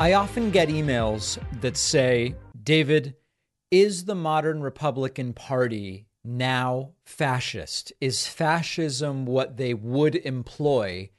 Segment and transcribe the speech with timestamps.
[0.00, 3.16] I often get emails that say, David,
[3.72, 7.92] is the modern Republican Party now fascist?
[8.00, 11.10] Is fascism what they would employ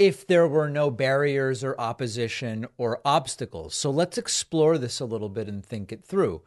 [0.00, 3.76] if there were no barriers or opposition or obstacles?
[3.76, 6.42] So let's explore this a little bit and think it through.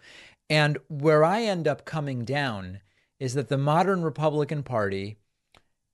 [0.49, 2.81] And where I end up coming down
[3.21, 5.15] is that the modern Republican Party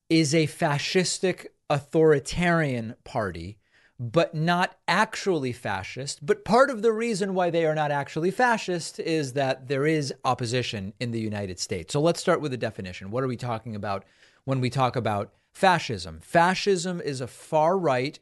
[0.09, 3.59] is a fascistic authoritarian party
[3.99, 6.25] but not actually fascist.
[6.25, 10.13] But part of the reason why they are not actually fascist is that there is
[10.25, 11.93] opposition in the United States.
[11.93, 13.09] So let's start with the definition.
[13.09, 14.03] What are we talking about
[14.43, 16.19] when we talk about fascism?
[16.21, 18.19] Fascism is a far right,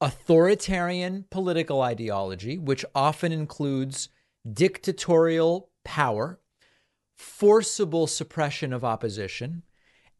[0.00, 4.08] authoritarian political ideology, which often includes
[4.52, 6.40] dictatorial power,
[7.16, 9.62] forcible suppression of opposition,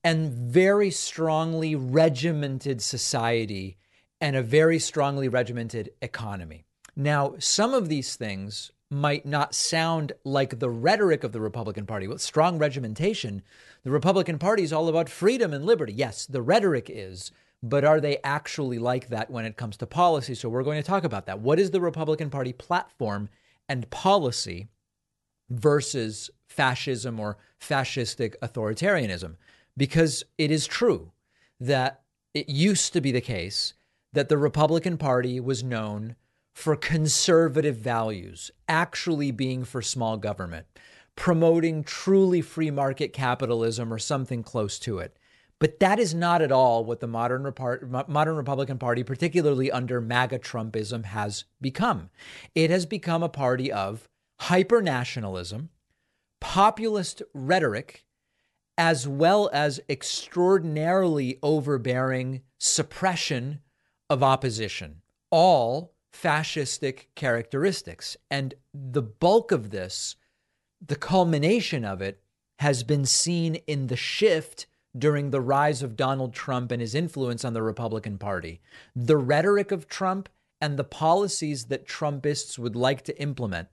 [0.04, 3.76] and very strongly regimented society
[4.20, 6.64] and a very strongly regimented economy.
[6.96, 12.06] Now, some of these things might not sound like the rhetoric of the Republican Party.
[12.06, 13.42] With strong regimentation,
[13.82, 15.92] the Republican Party is all about freedom and liberty.
[15.92, 20.34] Yes, the rhetoric is, but are they actually like that when it comes to policy?
[20.34, 21.40] So we're going to talk about that.
[21.40, 23.28] What is the Republican Party platform
[23.68, 24.68] and policy
[25.50, 29.36] versus fascism or fascistic authoritarianism?
[29.76, 31.10] Because it is true
[31.58, 33.74] that it used to be the case
[34.14, 36.16] that the Republican Party was known
[36.54, 40.66] for conservative values, actually being for small government,
[41.16, 45.18] promoting truly free market capitalism or something close to it.
[45.58, 50.00] But that is not at all what the modern, Repar- modern Republican Party, particularly under
[50.00, 52.10] MAGA Trumpism, has become.
[52.54, 54.08] It has become a party of
[54.40, 55.70] hyper nationalism,
[56.40, 58.04] populist rhetoric,
[58.76, 63.60] as well as extraordinarily overbearing suppression
[64.10, 68.16] of opposition, all fascistic characteristics.
[68.30, 70.16] And the bulk of this,
[70.84, 72.20] the culmination of it,
[72.60, 74.66] has been seen in the shift
[74.96, 78.60] during the rise of Donald Trump and his influence on the Republican Party.
[78.94, 80.28] The rhetoric of Trump
[80.60, 83.68] and the policies that Trumpists would like to implement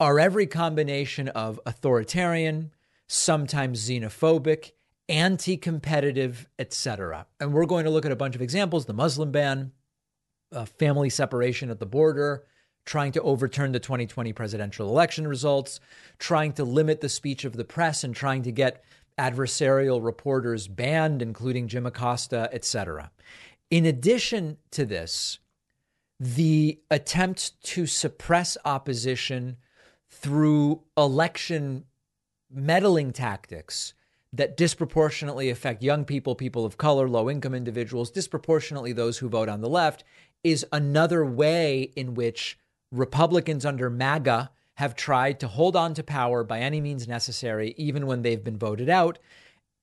[0.00, 2.72] are every combination of authoritarian,
[3.06, 4.72] sometimes xenophobic,
[5.08, 7.26] anti competitive, etc.
[7.40, 9.72] And we're going to look at a bunch of examples the Muslim ban,
[10.52, 12.44] uh, family separation at the border,
[12.84, 15.80] trying to overturn the 2020 presidential election results,
[16.18, 18.84] trying to limit the speech of the press, and trying to get
[19.18, 23.10] adversarial reporters banned, including Jim Acosta, etc.
[23.70, 25.38] In addition to this,
[26.18, 29.56] the attempt to suppress opposition
[30.08, 31.84] through election
[32.50, 33.94] meddling tactics
[34.36, 39.48] that disproportionately affect young people, people of color, low income individuals, disproportionately those who vote
[39.48, 40.02] on the left,
[40.42, 42.58] is another way in which
[42.90, 48.06] Republicans under MAGA have tried to hold on to power by any means necessary, even
[48.06, 49.20] when they've been voted out,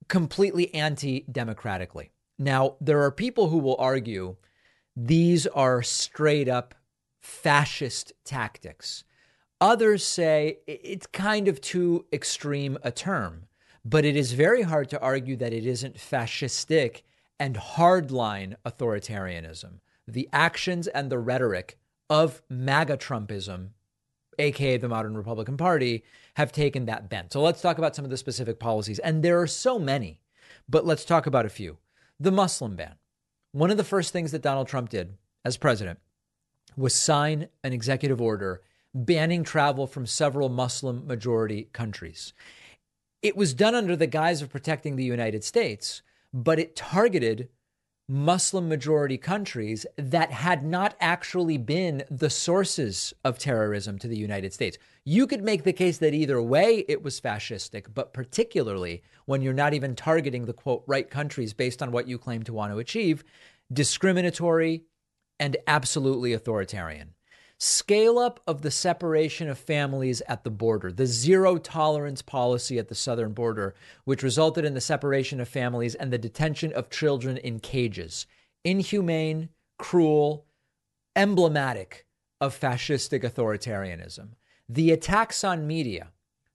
[0.08, 2.10] completely anti democratically.
[2.38, 4.36] Now, there are people who will argue
[4.94, 6.74] these are straight up
[7.20, 9.04] fascist tactics.
[9.60, 13.46] Others say it's kind of too extreme a term.
[13.84, 17.02] But it is very hard to argue that it isn't fascistic
[17.38, 19.80] and hardline authoritarianism.
[20.06, 21.78] The actions and the rhetoric
[22.08, 23.70] of MAGA Trumpism,
[24.38, 26.04] aka the modern Republican Party,
[26.34, 27.32] have taken that bent.
[27.32, 28.98] So let's talk about some of the specific policies.
[29.00, 30.20] And there are so many,
[30.68, 31.78] but let's talk about a few.
[32.20, 32.94] The Muslim ban.
[33.52, 35.98] One of the first things that Donald Trump did as president
[36.76, 38.62] was sign an executive order
[38.94, 42.32] banning travel from several Muslim majority countries.
[43.22, 46.02] It was done under the guise of protecting the United States,
[46.34, 47.48] but it targeted
[48.08, 54.52] Muslim majority countries that had not actually been the sources of terrorism to the United
[54.52, 54.76] States.
[55.04, 59.52] You could make the case that either way it was fascistic, but particularly when you're
[59.52, 62.78] not even targeting the quote right countries based on what you claim to want to
[62.80, 63.22] achieve,
[63.72, 64.82] discriminatory
[65.38, 67.14] and absolutely authoritarian
[67.62, 72.88] scale up of the separation of families at the border, the zero tolerance policy at
[72.88, 73.72] the southern border,
[74.04, 78.26] which resulted in the separation of families and the detention of children in cages.
[78.64, 79.48] Inhumane,
[79.78, 80.44] cruel,
[81.14, 82.04] emblematic
[82.40, 84.30] of fascistic authoritarianism.
[84.68, 86.08] The attacks on media,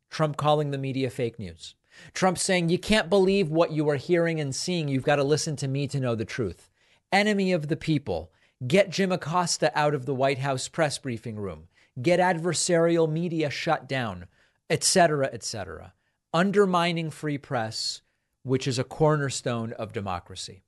[0.09, 1.75] Trump calling the media fake news.
[2.13, 4.89] Trump saying, You can't believe what you are hearing and seeing.
[4.89, 6.69] You've got to listen to me to know the truth.
[7.13, 8.29] Enemy of the people
[8.65, 11.67] Get Jim Acosta out of the White House press briefing room.
[12.01, 14.25] Get adversarial media shut down,
[14.67, 15.93] etc., etc.
[16.33, 18.01] Undermining free press,
[18.41, 20.63] which is a cornerstone of democracy.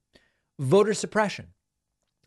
[0.59, 1.47] Voter suppression,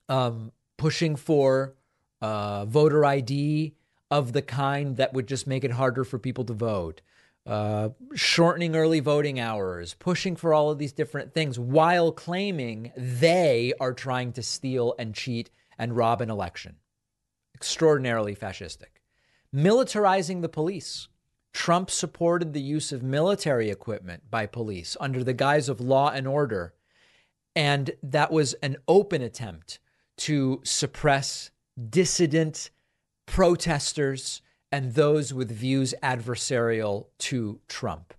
[0.08, 1.74] um, pushing for
[2.20, 3.74] uh, voter ID
[4.10, 7.02] of the kind that would just make it harder for people to vote,
[7.46, 13.72] uh, shortening early voting hours, pushing for all of these different things while claiming they
[13.80, 16.76] are trying to steal and cheat and rob an election.
[17.54, 19.00] Extraordinarily fascistic.
[19.54, 21.08] Militarizing the police.
[21.52, 26.26] Trump supported the use of military equipment by police under the guise of law and
[26.26, 26.72] order.
[27.54, 29.78] And that was an open attempt
[30.18, 31.50] to suppress
[31.90, 32.70] dissident
[33.26, 34.40] protesters
[34.72, 38.14] and those with views adversarial to Trump.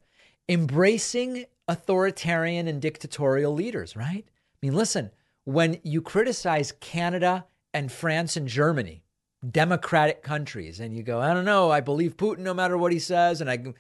[0.48, 4.26] Embracing authoritarian and dictatorial leaders, right?
[4.28, 5.10] I mean, listen,
[5.46, 9.04] when you criticize Canada and France and Germany,
[9.50, 13.00] democratic countries, and you go, I don't know, I believe Putin no matter what he
[13.00, 13.74] says, and I,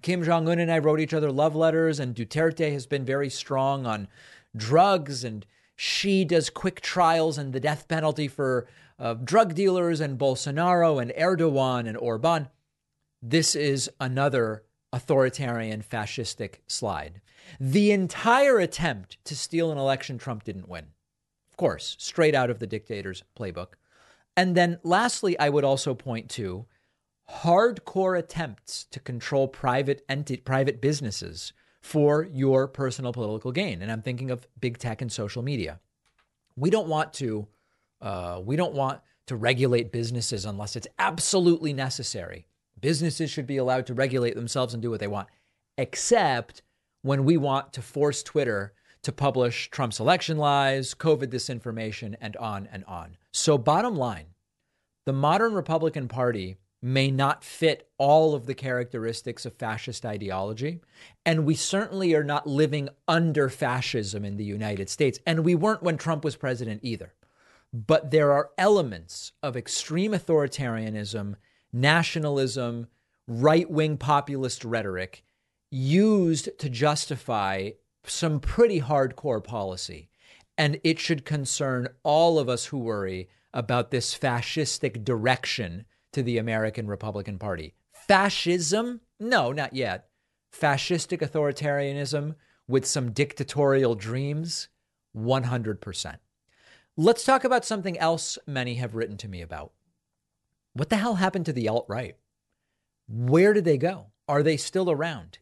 [0.00, 3.28] Kim Jong Un and I wrote each other love letters, and Duterte has been very
[3.28, 4.08] strong on
[4.56, 5.44] drugs, and
[5.74, 8.66] she does quick trials and the death penalty for
[9.00, 12.48] of drug dealers and Bolsonaro and Erdogan and Orban.
[13.22, 17.22] This is another authoritarian fascistic slide.
[17.58, 20.88] The entire attempt to steal an election, Trump didn't win.
[21.50, 23.72] Of course, straight out of the dictator's playbook.
[24.36, 26.66] And then lastly, I would also point to
[27.42, 33.80] hardcore attempts to control private enti- private businesses for your personal political gain.
[33.80, 35.80] And I'm thinking of big tech and social media.
[36.56, 37.48] We don't want to
[38.00, 42.46] uh, we don't want to regulate businesses unless it's absolutely necessary.
[42.80, 45.28] Businesses should be allowed to regulate themselves and do what they want,
[45.76, 46.62] except
[47.02, 52.68] when we want to force Twitter to publish Trump's election lies, COVID disinformation, and on
[52.72, 53.16] and on.
[53.32, 54.26] So, bottom line,
[55.06, 60.80] the modern Republican Party may not fit all of the characteristics of fascist ideology.
[61.26, 65.18] And we certainly are not living under fascism in the United States.
[65.26, 67.12] And we weren't when Trump was president either.
[67.72, 71.36] But there are elements of extreme authoritarianism,
[71.72, 72.88] nationalism,
[73.28, 75.22] right wing populist rhetoric
[75.70, 77.70] used to justify
[78.04, 80.08] some pretty hardcore policy.
[80.58, 86.38] And it should concern all of us who worry about this fascistic direction to the
[86.38, 87.74] American Republican Party.
[87.92, 89.00] Fascism?
[89.18, 90.08] No, not yet.
[90.52, 92.34] Fascistic authoritarianism
[92.66, 94.68] with some dictatorial dreams?
[95.16, 96.16] 100%.
[96.96, 99.72] Let's talk about something else many have written to me about.
[100.72, 102.16] What the hell happened to the alt right?
[103.08, 104.06] Where did they go?
[104.28, 105.38] Are they still around?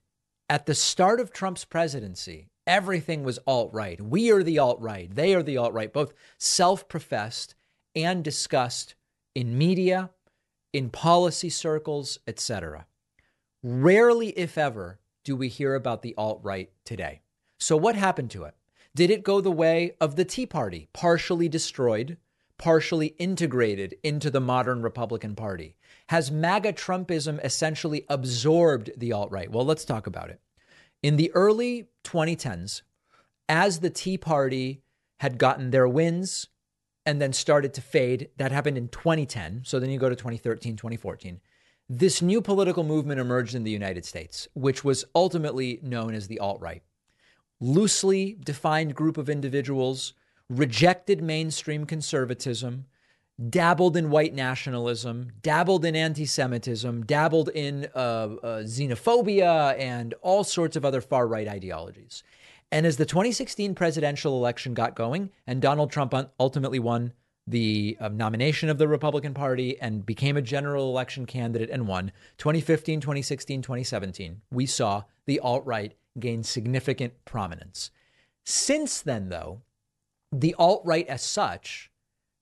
[0.51, 4.01] At the start of Trump's presidency, everything was alt right.
[4.01, 5.13] We are the alt right.
[5.13, 7.55] They are the alt right, both self professed
[7.97, 8.95] and discussed
[9.35, 10.11] in media,
[10.73, 12.87] in policy circles, etc.
[13.63, 17.23] Rarely, if ever, do we hear about the alt right today.
[17.59, 18.55] So, what happened to it?
[18.99, 22.17] Did it go the way of the Tea Party, partially destroyed,
[22.59, 25.77] partially integrated into the modern Republican Party?
[26.09, 29.53] Has MAGA Trumpism essentially absorbed the alt right?
[29.53, 30.41] Well, let's talk about it.
[31.01, 32.83] In the early 2010s,
[33.49, 34.83] as the Tea Party
[35.21, 36.49] had gotten their wins
[37.07, 39.63] and then started to fade, that happened in 2010.
[39.65, 41.41] So then you go to 2013, 2014.
[41.89, 46.41] This new political movement emerged in the United States, which was ultimately known as the
[46.41, 46.83] alt right
[47.61, 50.15] loosely defined group of individuals
[50.49, 52.87] rejected mainstream conservatism,
[53.51, 60.45] dabbled in white nationalism, dabbled in anti Semitism, dabbled in uh, uh, xenophobia, and all
[60.45, 62.23] sorts of other far right ideologies.
[62.71, 67.13] And as the 2016 presidential election got going, and Donald Trump ultimately won
[67.47, 72.13] the uh, nomination of the Republican Party and became a general election candidate and won
[72.37, 77.91] 2015, 2016, 2017, we saw the alt right gained significant prominence.
[78.45, 79.63] Since then, though,
[80.33, 81.91] the alt right as such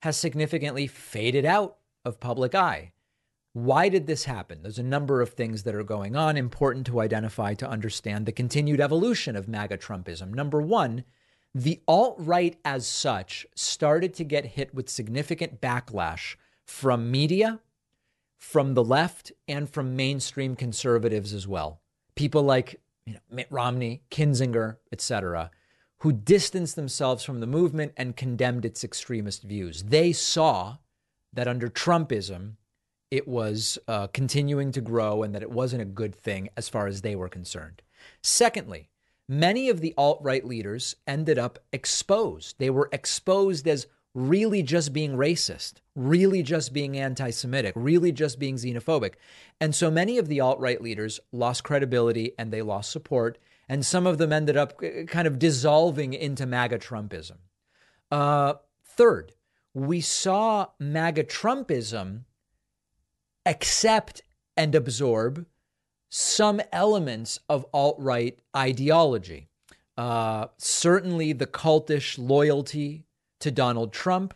[0.01, 2.91] has significantly faded out of public eye.
[3.53, 4.59] Why did this happen?
[4.61, 8.31] There's a number of things that are going on, important to identify to understand the
[8.31, 10.33] continued evolution of MAGA Trumpism.
[10.33, 11.03] Number one,
[11.55, 17.59] the alt right as such started to get hit with significant backlash from media,
[18.37, 21.81] from the left, and from mainstream conservatives as well.
[22.13, 25.49] People like you know, Mitt Romney, Kinzinger, etc.,
[25.99, 29.83] who distanced themselves from the movement and condemned its extremist views.
[29.83, 30.77] They saw
[31.33, 32.57] that under Trumpism,
[33.09, 36.85] it was uh, continuing to grow and that it wasn't a good thing as far
[36.85, 37.81] as they were concerned.
[38.21, 38.89] Secondly,
[39.29, 42.59] many of the alt right leaders ended up exposed.
[42.59, 48.39] They were exposed as really just being racist, really just being anti Semitic, really just
[48.39, 49.13] being xenophobic.
[49.59, 53.37] And so many of the alt right leaders lost credibility and they lost support.
[53.69, 57.37] And some of them ended up kind of dissolving into MAGA Trumpism.
[58.09, 58.53] Uh,
[58.85, 59.33] third,
[59.73, 62.21] we saw MAGA Trumpism
[63.45, 64.21] accept
[64.55, 65.45] and absorb
[66.09, 69.49] some elements of alt right ideology.
[69.97, 73.06] Uh, certainly, the cultish loyalty
[73.39, 74.33] to Donald Trump,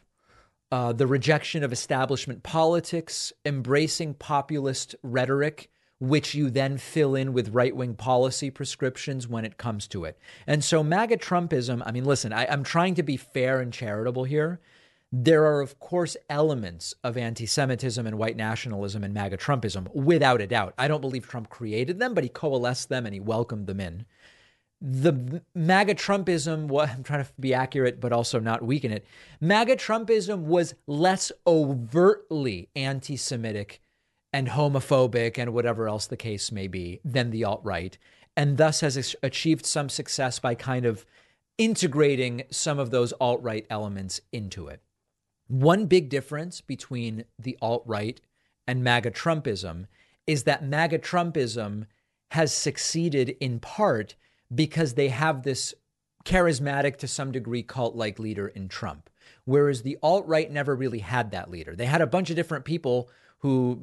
[0.72, 7.50] uh, the rejection of establishment politics, embracing populist rhetoric, which you then fill in with
[7.50, 10.18] right wing policy prescriptions when it comes to it.
[10.48, 14.24] And so, MAGA Trumpism, I mean, listen, I, I'm trying to be fair and charitable
[14.24, 14.60] here.
[15.12, 20.42] There are, of course, elements of anti Semitism and white nationalism and MAGA Trumpism, without
[20.42, 20.74] a doubt.
[20.78, 24.06] I don't believe Trump created them, but he coalesced them and he welcomed them in.
[24.82, 29.06] The MAGA Trumpism, well, I'm trying to be accurate, but also not weaken it.
[29.40, 33.80] MAGA Trumpism was less overtly anti Semitic
[34.34, 37.98] and homophobic and whatever else the case may be than the alt right,
[38.36, 41.06] and thus has achieved some success by kind of
[41.58, 44.82] integrating some of those alt right elements into it.
[45.48, 48.20] One big difference between the alt right
[48.66, 49.86] and MAGA Trumpism
[50.26, 51.86] is that MAGA Trumpism
[52.32, 54.16] has succeeded in part
[54.54, 55.74] because they have this
[56.26, 59.10] charismatic to some degree cult like leader in Trump.
[59.46, 61.76] Whereas the alt right never really had that leader.
[61.76, 63.82] They had a bunch of different people who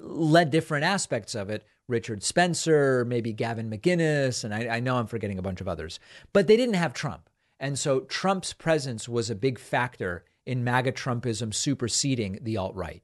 [0.00, 1.64] led different aspects of it.
[1.88, 5.98] Richard Spencer, maybe Gavin McInnes, and I, I know I'm forgetting a bunch of others.
[6.32, 7.28] But they didn't have Trump.
[7.58, 13.02] And so Trump's presence was a big factor in MAGA Trumpism superseding the alt right.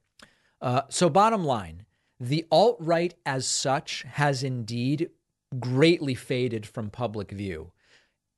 [0.61, 1.85] Uh, so, bottom line,
[2.19, 5.11] the alt right as such has indeed
[5.59, 7.71] greatly faded from public view.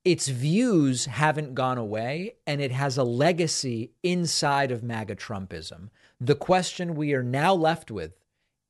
[0.04, 5.90] Its views haven't gone away, and it has a legacy inside of MAGA Trumpism.
[6.20, 8.12] The question we are now left with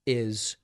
[0.07, 0.57] is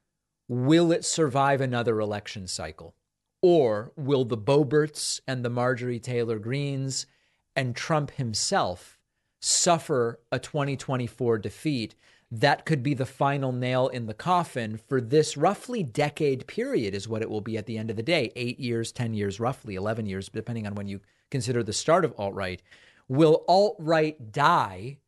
[0.49, 2.95] will it survive another election cycle?
[3.43, 7.07] Or will the Boberts and the Marjorie Taylor Greens
[7.55, 8.99] and Trump himself
[9.41, 11.95] suffer a 2024 defeat,
[12.31, 17.09] that could be the final nail in the coffin for this roughly decade period, is
[17.09, 19.77] what it will be at the end of the day eight years, 10 years, roughly
[19.77, 22.63] 11 years, depending on when you consider the start of alt right.
[23.09, 24.99] Will alt right die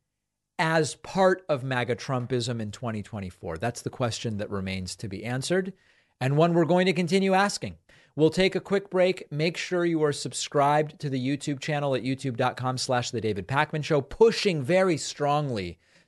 [0.57, 3.57] as part of MAGA Trumpism in 2024?
[3.57, 5.73] That's the question that remains to be answered,
[6.21, 7.77] and one we're going to continue asking.
[8.15, 9.31] We'll take a quick break.
[9.31, 13.83] Make sure you are subscribed to the YouTube channel at youtube.com slash the David Pakman
[13.83, 15.79] Show, pushing very strongly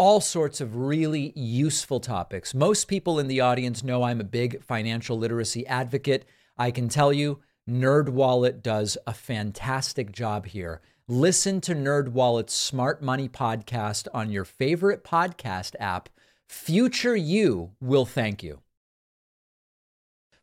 [0.00, 2.54] All sorts of really useful topics.
[2.54, 6.24] Most people in the audience know I'm a big financial literacy advocate.
[6.56, 10.82] I can tell you, NerdWallet does a fantastic job here.
[11.08, 16.08] Listen to NerdWallet's Smart Money podcast on your favorite podcast app.
[16.48, 18.60] Future you will thank you.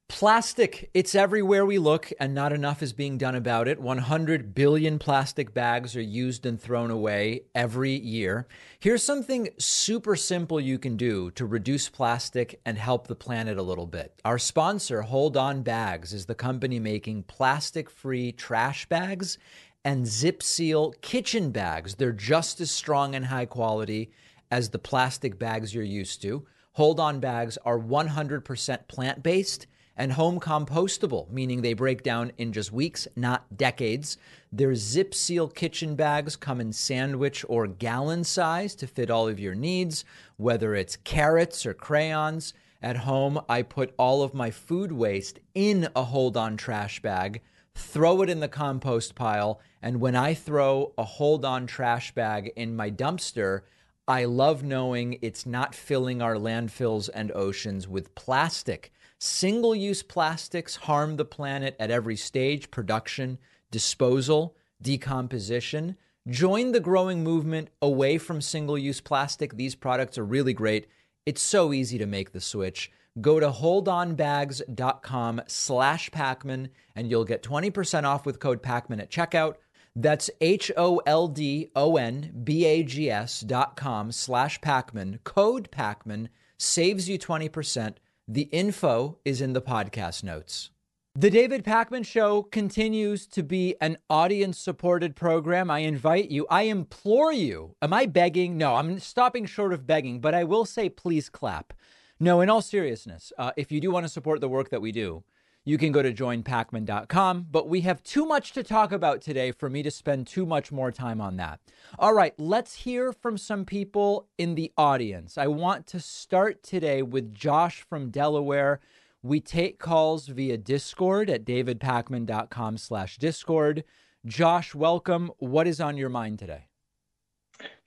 [0.08, 3.82] Plastic, it's everywhere we look, and not enough is being done about it.
[3.82, 8.48] 100 billion plastic bags are used and thrown away every year.
[8.80, 13.64] Here's something super simple you can do to reduce plastic and help the planet a
[13.64, 14.14] little bit.
[14.24, 19.40] Our sponsor, Hold On Bags, is the company making plastic free trash bags
[19.84, 21.96] and zip seal kitchen bags.
[21.96, 24.12] They're just as strong and high quality
[24.52, 26.46] as the plastic bags you're used to.
[26.74, 29.66] Hold On bags are 100% plant based
[29.98, 34.18] and home compostable, meaning they break down in just weeks, not decades.
[34.52, 39.40] Their zip seal kitchen bags come in sandwich or gallon size to fit all of
[39.40, 40.04] your needs,
[40.38, 42.54] whether it's carrots or crayons.
[42.82, 47.42] At home, I put all of my food waste in a hold on trash bag,
[47.74, 52.52] throw it in the compost pile, and when I throw a hold on trash bag
[52.56, 53.62] in my dumpster,
[54.08, 58.92] I love knowing it's not filling our landfills and oceans with plastic
[59.26, 63.40] Single use plastics harm the planet at every stage production,
[63.72, 65.98] disposal, decomposition.
[66.30, 69.58] Join the growing movement away from single use plastic.
[69.58, 70.86] These products are really great.
[71.26, 72.92] It's so easy to make the switch.
[73.20, 79.56] Go to holdonbags.com slash Pakman and you'll get 20% off with code Pakman at checkout.
[79.96, 85.18] That's H O L D O N B A G S dot com slash Pakman.
[85.24, 86.28] Code Pakman
[86.60, 87.96] saves you 20%.
[88.28, 90.72] The info is in the podcast notes.
[91.14, 95.70] The David Pakman Show continues to be an audience supported program.
[95.70, 97.76] I invite you, I implore you.
[97.84, 98.58] Am I begging?
[98.58, 101.72] No, I'm stopping short of begging, but I will say please clap.
[102.20, 104.92] No, in all seriousness, uh, if you do want to support the work that we
[104.92, 105.24] do,
[105.66, 107.48] you can go to joinpakman.com.
[107.52, 110.72] But we have too much to talk about today for me to spend too much
[110.72, 111.60] more time on that.
[112.00, 115.38] All right, let's hear from some people in the audience.
[115.38, 118.80] I want to start today with Josh from Delaware.
[119.22, 123.84] We take calls via Discord at davidpakman.com slash Discord.
[124.26, 125.32] Josh, welcome.
[125.40, 126.68] What is on your mind today?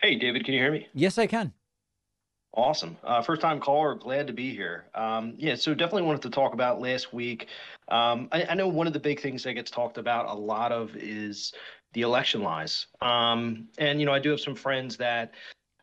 [0.00, 0.88] Hey, David, can you hear me?
[0.94, 1.52] Yes, I can.
[2.58, 2.96] Awesome.
[3.04, 4.86] Uh, first time caller, glad to be here.
[4.96, 7.46] Um, yeah, so definitely wanted to talk about last week.
[7.86, 10.72] Um, I, I, know one of the big things that gets talked about a lot
[10.72, 11.52] of is
[11.92, 12.88] the election lies.
[13.00, 15.34] Um, and, you know, I do have some friends that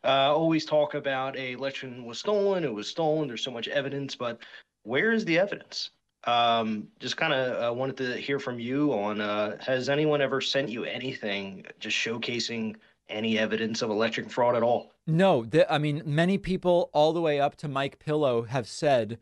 [0.04, 4.14] uh, always talk about a election was stolen, it was stolen, there's so much evidence,
[4.14, 4.38] but
[4.82, 5.92] where is the evidence?
[6.24, 10.42] Um, just kind of uh, wanted to hear from you on uh, has anyone ever
[10.42, 12.76] sent you anything just showcasing
[13.08, 14.92] any evidence of election fraud at all?
[15.06, 19.18] No, I mean, many people all the way up to Mike Pillow have said,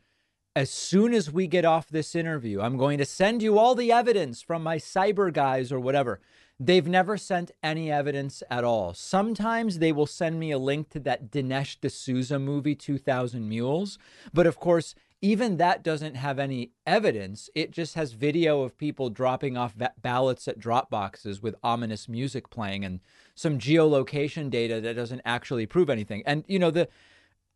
[0.56, 3.90] as soon as we get off this interview, I'm going to send you all the
[3.90, 6.20] evidence from my cyber guys or whatever.
[6.60, 8.94] They've never sent any evidence at all.
[8.94, 13.98] Sometimes they will send me a link to that Dinesh D'Souza movie, 2000 Mules.
[14.32, 17.48] But of course, even that doesn't have any evidence.
[17.54, 22.50] It just has video of people dropping off ballots at drop boxes with ominous music
[22.50, 23.00] playing and
[23.34, 26.22] some geolocation data that doesn't actually prove anything.
[26.26, 26.90] And you know, the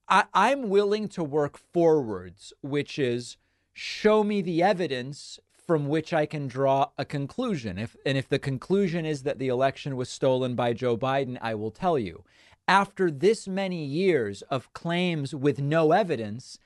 [0.08, 3.37] I, I'm willing to work forwards, which is
[3.75, 7.76] show me the evidence from which I can draw a conclusion.
[7.76, 11.54] If and if the conclusion is that the election was stolen by Joe Biden, I
[11.54, 12.25] will tell you.
[12.66, 16.58] After this many years of claims with no evidence,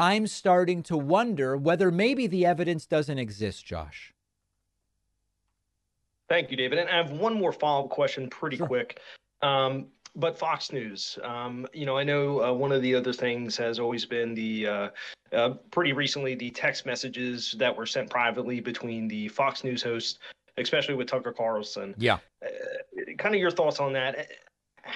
[0.00, 4.14] I'm starting to wonder whether maybe the evidence doesn't exist, Josh.
[6.30, 6.78] Thank you, David.
[6.78, 8.66] And I have one more follow up question pretty sure.
[8.66, 8.98] quick.
[9.42, 13.58] Um, but Fox News, um, you know, I know uh, one of the other things
[13.58, 14.88] has always been the uh,
[15.32, 20.18] uh, pretty recently the text messages that were sent privately between the Fox News host,
[20.56, 21.94] especially with Tucker Carlson.
[21.98, 22.18] Yeah.
[22.44, 22.48] Uh,
[23.18, 24.30] kind of your thoughts on that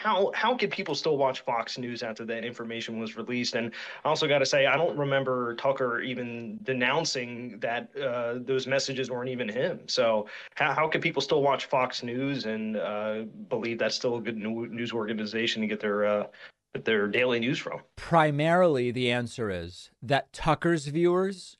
[0.04, 3.54] how how could people still watch Fox News after that information was released?
[3.54, 3.72] And
[4.04, 9.10] I also got to say, I don't remember Tucker even denouncing that uh, those messages
[9.10, 9.80] weren't even him.
[9.88, 14.20] So how how can people still watch Fox News and uh, believe that's still a
[14.20, 16.26] good news organization to get their uh,
[16.84, 17.80] their daily news from?
[17.96, 21.56] Primarily, the answer is that Tucker's viewers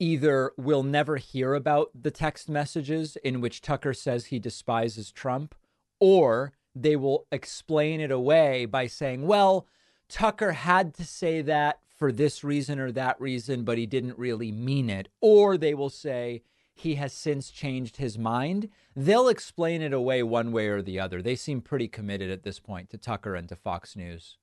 [0.00, 5.54] either will never hear about the text messages in which Tucker says he despises Trump,
[6.00, 9.66] or they will explain it away by saying, well,
[10.08, 14.52] Tucker had to say that for this reason or that reason, but he didn't really
[14.52, 15.08] mean it.
[15.20, 16.42] Or they will say
[16.74, 18.68] he has since changed his mind.
[18.96, 21.22] They'll explain it away one way or the other.
[21.22, 24.38] They seem pretty committed at this point to Tucker and to Fox News.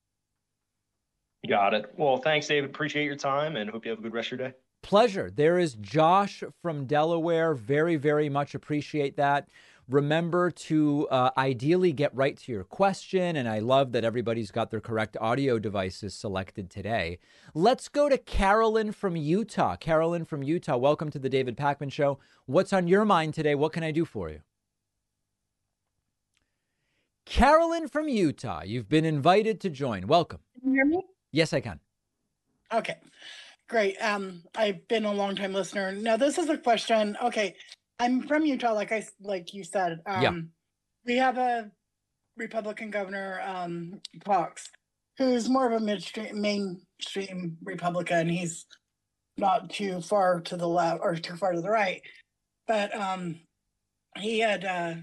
[1.47, 1.91] Got it.
[1.97, 2.69] Well, thanks, David.
[2.69, 4.55] Appreciate your time and hope you have a good rest of your day.
[4.83, 5.29] Pleasure.
[5.29, 7.53] There is Josh from Delaware.
[7.53, 9.47] Very, very much appreciate that.
[9.91, 13.35] Remember to uh, ideally get right to your question.
[13.35, 17.19] And I love that everybody's got their correct audio devices selected today.
[17.53, 19.75] Let's go to Carolyn from Utah.
[19.75, 22.19] Carolyn from Utah, welcome to the David Pakman Show.
[22.45, 23.53] What's on your mind today?
[23.53, 24.39] What can I do for you?
[27.25, 30.07] Carolyn from Utah, you've been invited to join.
[30.07, 30.39] Welcome.
[30.61, 31.01] Can you hear me?
[31.31, 31.79] Yes, I can.
[32.73, 32.95] Okay,
[33.67, 33.97] great.
[33.97, 35.91] Um, I've been a long time listener.
[35.91, 37.17] Now, this is a question.
[37.21, 37.55] Okay,
[38.01, 39.99] I'm from Utah, like I like you said.
[40.07, 40.31] Um, yeah.
[41.05, 41.69] We have a
[42.35, 44.71] Republican governor, um, Cox,
[45.19, 48.27] who's more of a midstream, mainstream Republican.
[48.27, 48.65] He's
[49.37, 52.01] not too far to the left or too far to the right,
[52.67, 53.39] but um,
[54.17, 54.95] he had uh,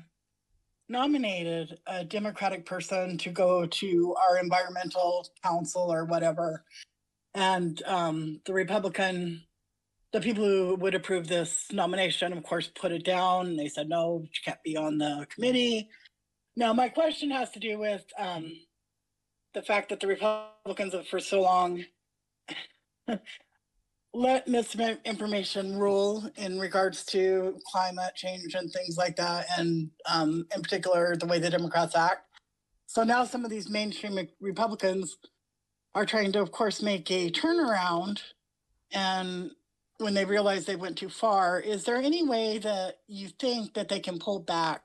[0.89, 6.65] nominated a Democratic person to go to our environmental council or whatever,
[7.33, 9.45] and um, the Republican
[10.13, 13.57] the people who would approve this nomination, of course, put it down.
[13.57, 15.89] They said, no, you can't be on the committee.
[16.57, 18.51] Now, my question has to do with um,
[19.55, 21.85] the fact that the Republicans have for so long
[24.15, 30.63] let misinformation rule in regards to climate change and things like that, and um, in
[30.63, 32.23] particular, the way the Democrats act.
[32.87, 35.19] So now some of these mainstream Republicans
[35.95, 38.21] are trying to, of course, make a turnaround
[38.93, 39.51] and
[39.99, 41.61] when they realize they went too far.
[41.61, 44.83] Is there any way that you think that they can pull back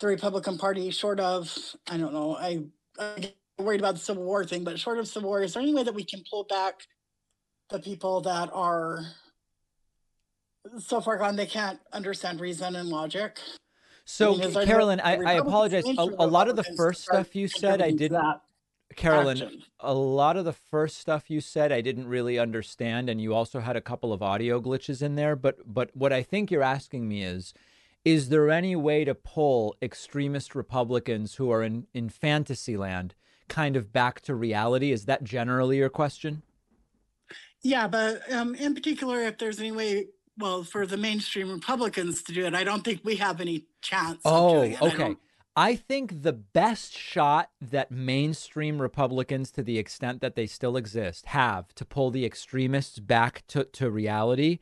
[0.00, 1.56] the Republican Party, short of
[1.88, 2.64] I don't know, I,
[2.98, 3.24] I'm
[3.58, 5.82] worried about the Civil War thing, but short of Civil War, is there any way
[5.82, 6.82] that we can pull back
[7.70, 9.04] the people that are
[10.78, 13.38] so far gone they can't understand reason and logic.
[14.04, 15.84] So, I mean, Carolyn, I, I apologize.
[15.86, 18.22] A, a lot of the first stuff you said, I didn't.
[18.96, 19.62] Carolyn, action.
[19.78, 23.60] a lot of the first stuff you said, I didn't really understand, and you also
[23.60, 25.36] had a couple of audio glitches in there.
[25.36, 27.54] But, but what I think you're asking me is,
[28.04, 33.14] is there any way to pull extremist Republicans who are in in fantasy land
[33.48, 34.90] kind of back to reality?
[34.90, 36.42] Is that generally your question?
[37.62, 40.06] Yeah, but um, in particular, if there's any way
[40.38, 44.20] well, for the mainstream Republicans to do it, I don't think we have any chance.
[44.24, 45.16] Oh, okay.
[45.56, 51.26] I, think the best shot that mainstream Republicans, to the extent that they still exist,
[51.26, 54.58] have to pull the extremists back to, to reality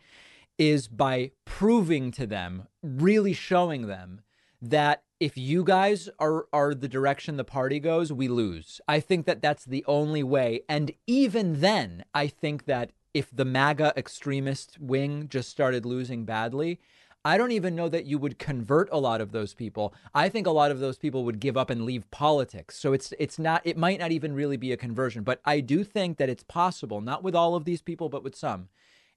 [0.59, 4.23] is by proving to them, really showing them
[4.61, 8.81] that if you guys are are the direction the party goes, we lose.
[8.89, 10.63] I think that that's the only way.
[10.69, 16.81] And even then, I think that if the MAGA extremist wing just started losing badly,
[17.25, 19.93] I don't even know that you would convert a lot of those people.
[20.15, 22.79] I think a lot of those people would give up and leave politics.
[22.79, 25.85] So it's it's not it might not even really be a conversion, but I do
[25.85, 28.69] think that it's possible, not with all of these people but with some.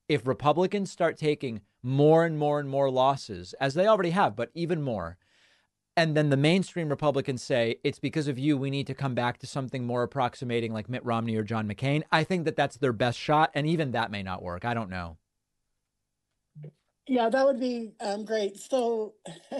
[0.09, 4.49] If Republicans start taking more and more and more losses, as they already have, but
[4.53, 5.17] even more,
[5.95, 9.37] and then the mainstream Republicans say it's because of you we need to come back
[9.39, 12.03] to something more approximating like Mitt Romney or John McCain.
[12.11, 14.65] I think that that's their best shot, and even that may not work.
[14.65, 15.17] I don't know.
[17.07, 18.57] Yeah, that would be um, great.
[18.57, 19.15] So,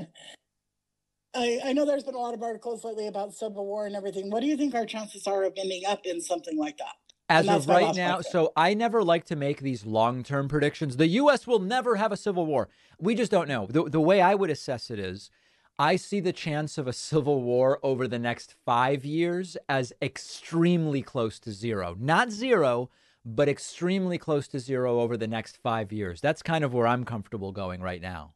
[1.33, 4.29] I, I know there's been a lot of articles lately about civil war and everything.
[4.29, 6.93] What do you think our chances are of ending up in something like that?
[7.29, 10.97] As of right now, so I never like to make these long term predictions.
[10.97, 11.47] The U.S.
[11.47, 12.67] will never have a civil war.
[12.99, 13.67] We just don't know.
[13.67, 15.31] The, the way I would assess it is
[15.79, 21.01] I see the chance of a civil war over the next five years as extremely
[21.01, 21.95] close to zero.
[21.97, 22.89] Not zero,
[23.25, 26.21] but extremely close to zero over the next five years.
[26.21, 28.33] That's kind of where I'm comfortable going right now.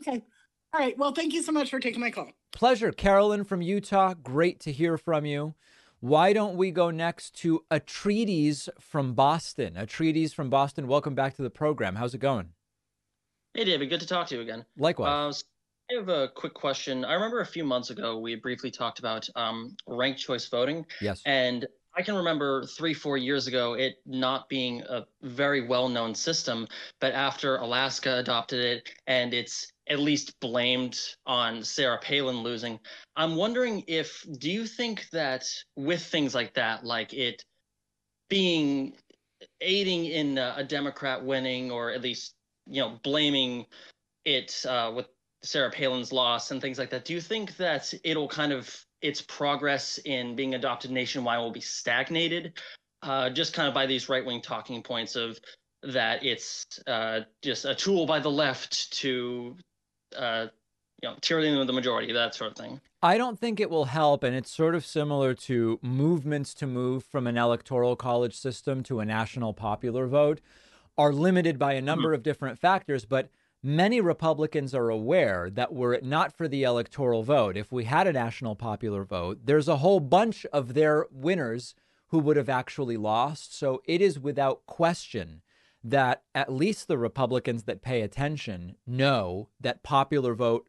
[0.00, 0.22] Okay.
[0.74, 0.96] All right.
[0.98, 2.30] Well, thank you so much for taking my call.
[2.52, 2.92] Pleasure.
[2.92, 5.54] Carolyn from Utah, great to hear from you.
[6.00, 9.74] Why don't we go next to Atreides from Boston?
[9.74, 11.96] Atreides from Boston, welcome back to the program.
[11.96, 12.50] How's it going?
[13.54, 13.90] Hey, David.
[13.90, 14.64] Good to talk to you again.
[14.76, 15.42] Likewise.
[15.42, 15.44] Uh,
[15.90, 17.04] I have a quick question.
[17.04, 20.84] I remember a few months ago we briefly talked about um, ranked choice voting.
[21.00, 21.22] Yes.
[21.26, 21.66] And
[21.98, 26.68] I can remember three, four years ago it not being a very well known system,
[27.00, 32.78] but after Alaska adopted it and it's at least blamed on Sarah Palin losing,
[33.16, 37.44] I'm wondering if, do you think that with things like that, like it
[38.28, 38.92] being
[39.60, 42.36] aiding in a Democrat winning or at least,
[42.68, 43.66] you know, blaming
[44.24, 45.08] it uh, with
[45.42, 49.22] Sarah Palin's loss and things like that, do you think that it'll kind of its
[49.22, 52.52] progress in being adopted nationwide will be stagnated,
[53.02, 55.38] uh, just kind of by these right wing talking points of
[55.82, 59.56] that it's uh, just a tool by the left to,
[60.16, 60.46] uh,
[61.02, 62.80] you know, tyranny the majority, that sort of thing.
[63.00, 67.04] I don't think it will help, and it's sort of similar to movements to move
[67.04, 70.40] from an electoral college system to a national popular vote
[70.96, 72.14] are limited by a number mm-hmm.
[72.14, 73.30] of different factors, but
[73.62, 78.06] Many Republicans are aware that were it not for the electoral vote, if we had
[78.06, 81.74] a national popular vote, there's a whole bunch of their winners
[82.08, 83.56] who would have actually lost.
[83.58, 85.42] So it is without question
[85.82, 90.68] that at least the Republicans that pay attention know that popular vote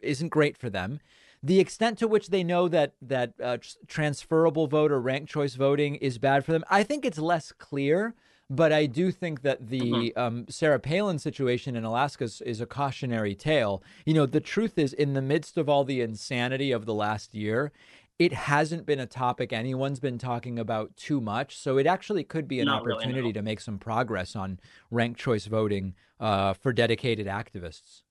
[0.00, 1.00] isn't great for them.
[1.42, 5.96] The extent to which they know that that uh, transferable vote or ranked choice voting
[5.96, 8.14] is bad for them, I think it's less clear.
[8.50, 10.18] But I do think that the mm-hmm.
[10.18, 13.82] um, Sarah Palin situation in Alaska is, is, a cautionary tale.
[14.04, 17.34] You know, the truth is, in the midst of all the insanity of the last
[17.34, 17.72] year,
[18.18, 21.56] it hasn't been a topic anyone's been talking about too much.
[21.56, 23.40] So it actually could be an Not opportunity really, no.
[23.40, 28.02] to make some progress on ranked choice voting uh, for dedicated activists.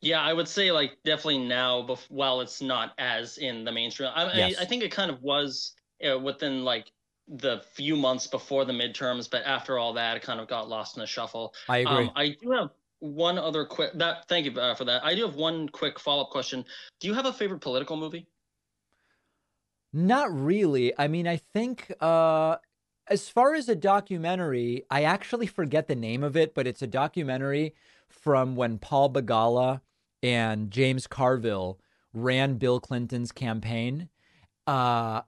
[0.00, 4.10] Yeah, I would say like definitely now, bef- while it's not as in the mainstream.
[4.14, 4.58] I, yes.
[4.58, 5.74] I, I think it kind of was
[6.08, 6.90] uh, within like
[7.28, 10.96] the few months before the midterms, but after all that, it kind of got lost
[10.96, 11.54] in the shuffle.
[11.68, 12.04] I agree.
[12.06, 14.28] Um, I do have one other quick that.
[14.28, 15.04] Thank you uh, for that.
[15.04, 16.64] I do have one quick follow up question.
[17.00, 18.26] Do you have a favorite political movie?
[19.92, 20.92] Not really.
[20.98, 22.56] I mean, I think uh,
[23.06, 26.86] as far as a documentary, I actually forget the name of it, but it's a
[26.86, 27.74] documentary
[28.08, 29.82] from when Paul Begala
[30.22, 31.78] and James Carville
[32.12, 34.08] ran Bill Clinton's campaign.
[34.66, 35.20] Uh,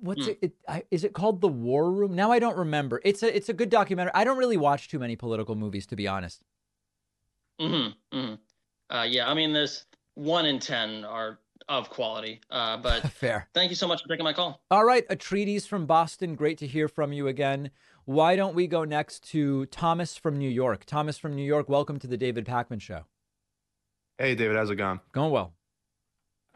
[0.00, 0.28] what's mm.
[0.28, 3.34] it, it I, is it called the war room now i don't remember it's a
[3.34, 6.42] it's a good documentary i don't really watch too many political movies to be honest
[7.60, 8.34] mm-hmm, mm-hmm.
[8.94, 12.40] Uh, yeah i mean there's one in ten are of quality.
[12.50, 13.48] Uh, but fair.
[13.54, 14.60] Thank you so much for taking my call.
[14.70, 16.34] All right, Atreides from Boston.
[16.34, 17.70] Great to hear from you again.
[18.04, 20.84] Why don't we go next to Thomas from New York?
[20.84, 23.02] Thomas from New York, welcome to the David Pakman Show.
[24.18, 25.00] Hey, David, how's it going?
[25.12, 25.54] Going well.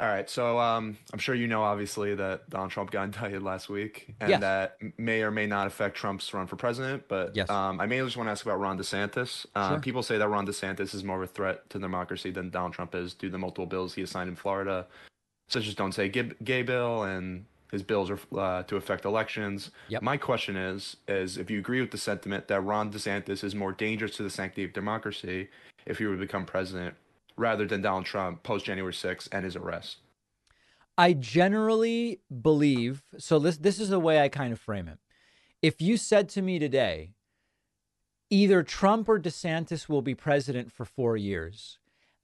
[0.00, 3.68] All right, so um, I'm sure you know, obviously, that Donald Trump got indicted last
[3.68, 4.40] week, and yes.
[4.40, 7.04] that may or may not affect Trump's run for president.
[7.06, 7.50] But yes.
[7.50, 9.44] um, I mainly just want to ask about Ron DeSantis.
[9.54, 9.80] Uh, sure.
[9.80, 12.94] People say that Ron DeSantis is more of a threat to democracy than Donald Trump
[12.94, 14.86] is due to the multiple bills he has signed in Florida,
[15.48, 19.70] such as Don't Say Gay, gay Bill and his bills are uh, to affect elections.
[19.88, 20.00] Yep.
[20.00, 23.72] My question is, is if you agree with the sentiment that Ron DeSantis is more
[23.72, 25.50] dangerous to the sanctity of democracy
[25.84, 26.94] if he were to become president,
[27.40, 29.98] rather than Donald Trump post January 6th and his arrest.
[30.96, 33.38] I generally believe so.
[33.38, 34.98] This this is the way I kind of frame it.
[35.62, 37.14] If you said to me today,
[38.28, 41.78] either Trump or DeSantis will be president for four years,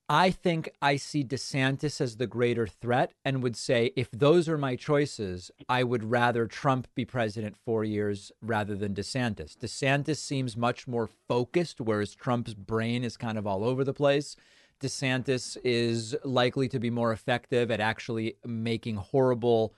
[0.08, 4.58] I think I see DeSantis as the greater threat and would say, if those are
[4.58, 9.56] my choices, I would rather Trump be president four years rather than DeSantis.
[9.56, 14.36] DeSantis seems much more focused, whereas Trump's brain is kind of all over the place.
[14.80, 19.74] DeSantis is likely to be more effective at actually making horrible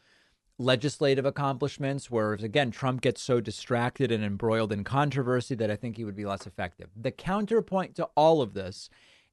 [0.58, 5.96] legislative accomplishments, whereas again, Trump gets so distracted and embroiled in controversy that I think
[5.96, 6.88] he would be less effective.
[6.96, 8.90] The counterpoint to all of this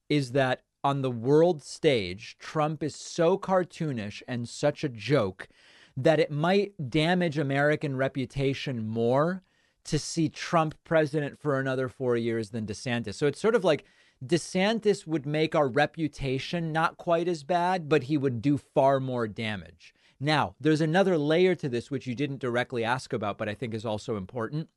[0.08, 5.48] is that on the world stage, Trump is so cartoonish and such a joke
[5.96, 9.42] that it might damage American reputation more
[9.84, 13.14] to see Trump president for another four years than DeSantis.
[13.14, 13.84] So it's sort of like
[14.26, 19.28] DeSantis would make our reputation not quite as bad, but he would do far more
[19.28, 19.94] damage.
[20.18, 23.74] Now, there's another layer to this, which you didn't directly ask about, but I think
[23.74, 24.68] is also important.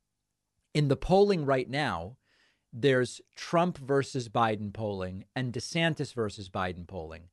[0.74, 2.16] In the polling right now,
[2.72, 7.28] there's Trump versus Biden polling and DeSantis versus Biden polling.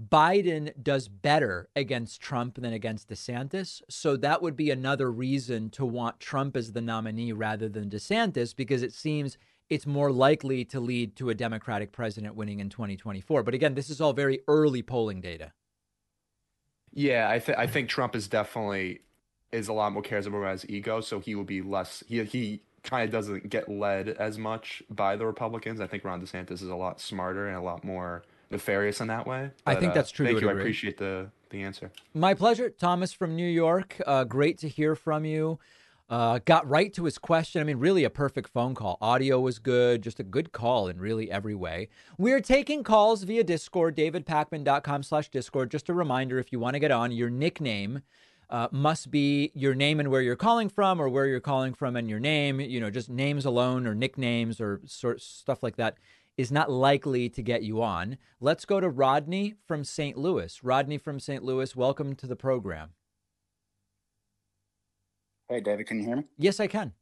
[0.00, 3.80] Biden does better against Trump than against DeSantis.
[3.88, 8.56] So that would be another reason to want Trump as the nominee rather than DeSantis
[8.56, 9.38] because it seems
[9.70, 13.42] it's more likely to lead to a Democratic president winning in 2024.
[13.42, 15.52] But again, this is all very early polling data.
[16.92, 19.00] Yeah, I, th- I think Trump is definitely
[19.52, 22.02] is a lot more cares about his ego, so he will be less.
[22.06, 25.80] He he kind of doesn't get led as much by the Republicans.
[25.80, 29.26] I think Ron DeSantis is a lot smarter and a lot more nefarious in that
[29.26, 29.50] way.
[29.64, 30.26] But, I think that's true.
[30.26, 30.48] Uh, thank you.
[30.48, 30.60] Agree.
[30.60, 31.90] I appreciate the the answer.
[32.12, 34.00] My pleasure, Thomas from New York.
[34.06, 35.58] Uh, great to hear from you.
[36.08, 37.60] Uh, got right to his question.
[37.60, 38.98] I mean, really a perfect phone call.
[39.00, 41.88] Audio was good, just a good call in really every way.
[42.18, 45.70] We're taking calls via Discord, davidpakman.com slash Discord.
[45.70, 48.02] Just a reminder, if you want to get on, your nickname
[48.50, 51.96] uh, must be your name and where you're calling from, or where you're calling from
[51.96, 52.60] and your name.
[52.60, 55.96] You know, just names alone or nicknames or sort stuff like that
[56.36, 58.18] is not likely to get you on.
[58.40, 60.18] Let's go to Rodney from St.
[60.18, 60.62] Louis.
[60.62, 61.42] Rodney from St.
[61.42, 62.90] Louis, welcome to the program.
[65.54, 66.24] Hey, David, can you hear me?
[66.36, 66.92] Yes, I can.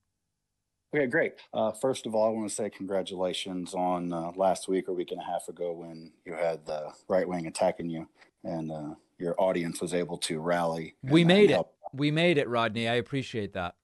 [0.95, 1.37] Okay, great.
[1.55, 5.11] Uh, first of all, I want to say congratulations on uh, last week or week
[5.11, 8.07] and a half ago when you had the right wing attacking you
[8.45, 10.97] and uh, your audience was able to rally.
[11.03, 11.67] We made it.
[11.95, 12.88] We made it, Rodney.
[12.88, 13.75] I appreciate that.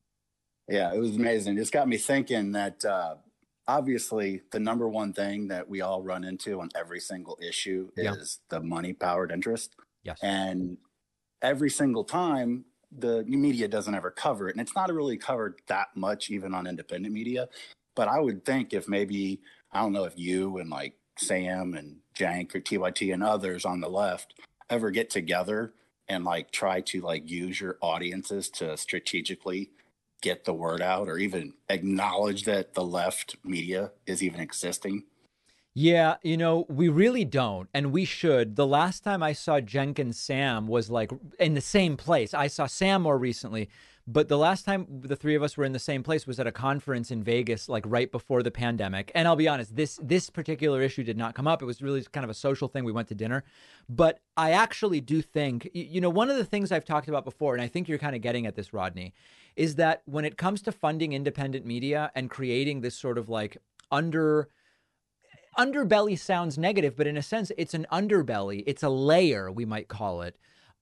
[0.69, 1.57] Yeah, it was amazing.
[1.57, 3.15] It's got me thinking that uh,
[3.67, 8.13] obviously the number one thing that we all run into on every single issue Yeah.
[8.13, 9.77] is the money powered interest.
[10.03, 10.19] Yes.
[10.23, 10.77] And
[11.41, 14.55] every single time the media doesn't ever cover it.
[14.55, 17.49] And it's not really covered that much, even on independent media.
[17.95, 19.41] But I would think if maybe,
[19.73, 23.81] I don't know if you and like Sam and Cenk or TYT and others on
[23.81, 24.35] the left
[24.71, 25.75] ever get together
[26.09, 29.71] and like try to like use your audiences to strategically
[30.23, 35.05] get the word out or even acknowledge that the left media is even existing.
[35.81, 38.57] Yeah, you know, we really don't, and we should.
[38.57, 42.35] The last time I saw Cenk and Sam was like in the same place.
[42.35, 43.69] I saw Sam more recently,
[44.05, 46.49] but the last time the three of us were in the same place was at
[46.49, 49.13] a conference in Vegas, like right before the pandemic.
[49.15, 51.63] And I'll be honest, this this particular issue did not come up.
[51.63, 52.83] It was really kind of a social thing.
[52.83, 53.45] We went to dinner,
[53.89, 57.55] but I actually do think, you know, one of the things I've talked about before,
[57.55, 59.15] and I think you're kind of getting at this, Rodney,
[59.55, 63.59] is that when it comes to funding independent media and creating this sort of like
[63.93, 64.49] under
[65.59, 68.63] underbelly sounds negative, but in a sense, it's an underbelly.
[68.67, 70.37] It's a layer, we might call it,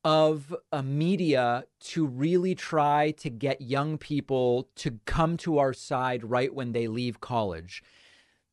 [0.05, 6.23] of a media to really try to get young people to come to our side
[6.23, 7.83] right when they leave college.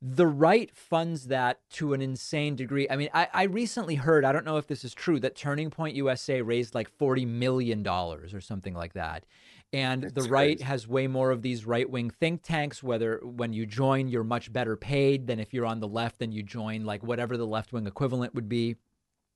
[0.02, 2.88] The right funds that to an insane degree.
[2.90, 5.70] I mean, I, I recently heard, I don't know if this is true, that Turning
[5.70, 9.26] Point USA raised like $40 million or something like that.
[9.74, 10.64] And That's the right crazy.
[10.64, 14.54] has way more of these right wing think tanks, whether when you join, you're much
[14.54, 17.74] better paid than if you're on the left and you join like whatever the left
[17.74, 18.76] wing equivalent would be.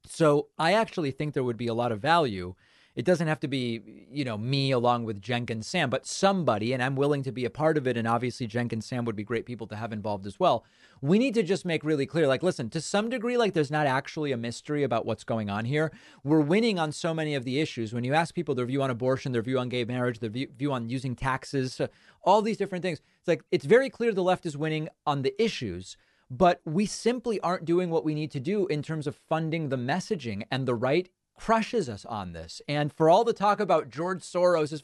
[0.06, 2.54] So I actually think there would be a lot of value.
[2.98, 6.74] It doesn't have to be, you know, me along with Cenk and Sam, but somebody,
[6.74, 7.96] and I'm willing to be a part of it.
[7.96, 10.66] And obviously, Cenk and Sam would be great people to have involved as well.
[11.00, 13.86] We need to just make really clear like, listen, to some degree, like, there's not
[13.86, 15.92] actually a mystery about what's going on here.
[16.24, 17.94] We're winning on so many of the issues.
[17.94, 20.48] When you ask people their view on abortion, their view on gay marriage, their view,
[20.58, 21.90] view on using taxes, uh,
[22.24, 25.40] all these different things, it's like, it's very clear the left is winning on the
[25.40, 25.98] issues
[26.30, 29.78] but we simply aren't doing what we need to do in terms of funding the
[29.78, 32.62] messaging and the right crushes us on this.
[32.68, 34.82] And for all the talk about George Soros is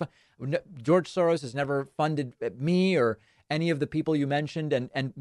[0.81, 4.89] George Soros has never funded uh, me or any of the people you mentioned, and
[4.95, 5.13] and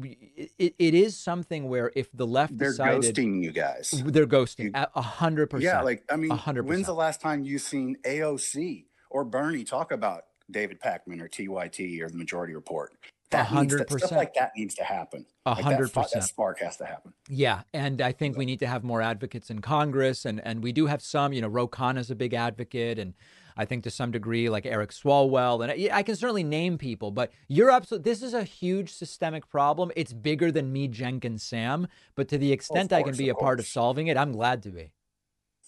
[0.57, 4.71] it, it is something where if the left they're decided, ghosting you guys, they're ghosting
[4.73, 5.65] a hundred percent.
[5.65, 6.63] Yeah, like I mean, 100%.
[6.63, 12.01] when's the last time you've seen AOC or Bernie talk about David Pakman or TYT
[12.01, 12.93] or the Majority Report?
[13.33, 15.25] That hundred percent stuff like that needs to happen.
[15.45, 16.13] A hundred percent.
[16.13, 17.13] That spark has to happen.
[17.27, 20.71] Yeah, and I think we need to have more advocates in Congress, and and we
[20.71, 21.33] do have some.
[21.33, 23.13] You know, Ro Khanna is a big advocate, and
[23.57, 27.11] I think to some degree, like Eric Swalwell, and I, I can certainly name people.
[27.11, 28.09] But you're absolutely.
[28.09, 29.91] This is a huge systemic problem.
[29.95, 31.87] It's bigger than me, Cenk and, Sam.
[32.15, 34.63] But to the extent course, I can be a part of solving it, I'm glad
[34.63, 34.91] to be.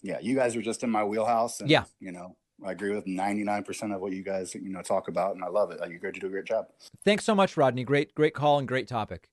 [0.01, 1.59] Yeah, you guys are just in my wheelhouse.
[1.61, 5.07] And, yeah, you know, I agree with 99% of what you guys, you know, talk
[5.07, 5.79] about, and I love it.
[5.89, 6.67] You guys do a great job.
[7.03, 7.83] Thanks so much, Rodney.
[7.83, 9.29] Great, great call and great topic.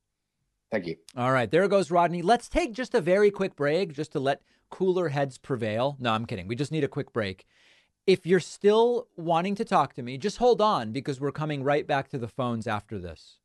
[0.71, 0.97] Thank you.
[1.17, 2.23] All right, there goes Rodney.
[2.23, 5.97] Let's take just a very quick break just to let cooler heads prevail.
[6.01, 6.49] No, I'm kidding.
[6.49, 7.47] We just need a quick break.
[8.07, 11.87] If you're still wanting to talk to me, just hold on because we're coming right
[11.87, 13.39] back to the phones after this.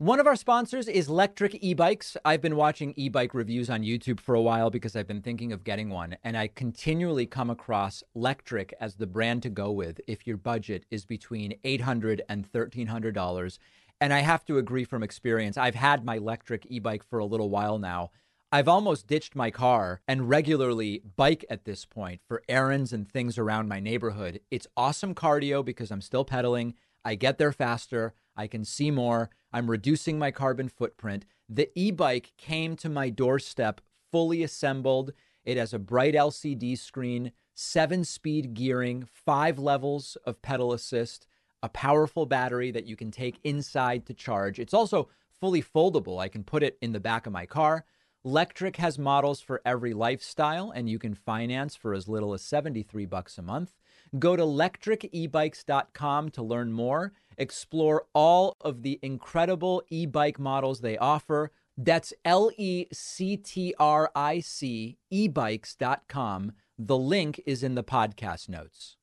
[0.00, 2.16] One of our sponsors is Lectric e-bikes.
[2.24, 5.64] I've been watching e-bike reviews on YouTube for a while because I've been thinking of
[5.64, 10.24] getting one, and I continually come across Lectric as the brand to go with if
[10.24, 13.58] your budget is between $800 and $1300.
[14.00, 15.56] And I have to agree from experience.
[15.56, 18.12] I've had my Lectric e-bike for a little while now.
[18.52, 23.36] I've almost ditched my car and regularly bike at this point for errands and things
[23.36, 24.38] around my neighborhood.
[24.52, 26.74] It's awesome cardio because I'm still pedaling.
[27.04, 28.14] I get there faster.
[28.36, 29.30] I can see more.
[29.52, 31.24] I'm reducing my carbon footprint.
[31.48, 33.80] The e bike came to my doorstep
[34.10, 35.12] fully assembled.
[35.44, 41.26] It has a bright LCD screen, seven speed gearing, five levels of pedal assist,
[41.62, 44.58] a powerful battery that you can take inside to charge.
[44.58, 45.08] It's also
[45.40, 46.20] fully foldable.
[46.20, 47.84] I can put it in the back of my car.
[48.26, 53.06] Lectric has models for every lifestyle, and you can finance for as little as 73
[53.06, 53.72] bucks a month.
[54.18, 57.12] Go to lectricebikes.com to learn more.
[57.38, 61.52] Explore all of the incredible e bike models they offer.
[61.76, 66.52] That's L E C T R I C ebikes.com.
[66.76, 68.96] The link is in the podcast notes.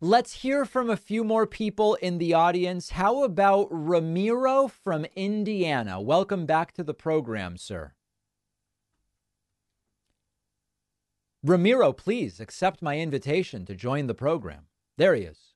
[0.00, 2.90] Let's hear from a few more people in the audience.
[2.90, 6.00] How about Ramiro from Indiana?
[6.00, 7.92] Welcome back to the program, sir.
[11.44, 14.66] Ramiro, please accept my invitation to join the program.
[14.96, 15.51] There he is.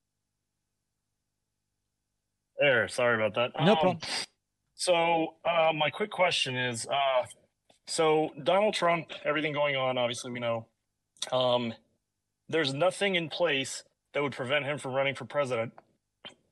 [2.58, 3.64] There, sorry about that.
[3.64, 3.98] No um, problem.
[4.74, 7.26] So, uh, my quick question is uh,
[7.86, 10.66] so, Donald Trump, everything going on, obviously, we know.
[11.30, 11.72] Um,
[12.48, 15.72] there's nothing in place that would prevent him from running for president,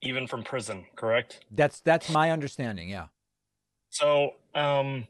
[0.01, 1.40] even from prison, correct?
[1.51, 3.07] That's that's my understanding, yeah.
[3.90, 5.07] So, um,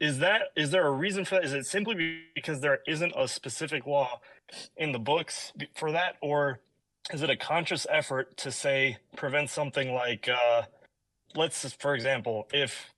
[0.00, 1.44] is that is there a reason for that?
[1.44, 4.20] Is it simply because there isn't a specific law
[4.76, 6.60] in the books for that, or
[7.12, 10.62] is it a conscious effort to say prevent something like uh,
[11.36, 12.90] let's just, for example, if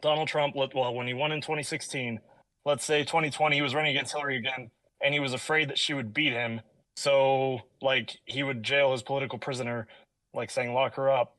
[0.00, 2.20] Donald Trump, let, well, when he won in 2016,
[2.64, 4.70] let's say 2020 he was running against Hillary again,
[5.02, 6.60] and he was afraid that she would beat him,
[6.96, 9.86] so like he would jail his political prisoner,
[10.32, 11.36] like saying lock her up,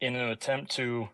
[0.00, 1.08] in an attempt to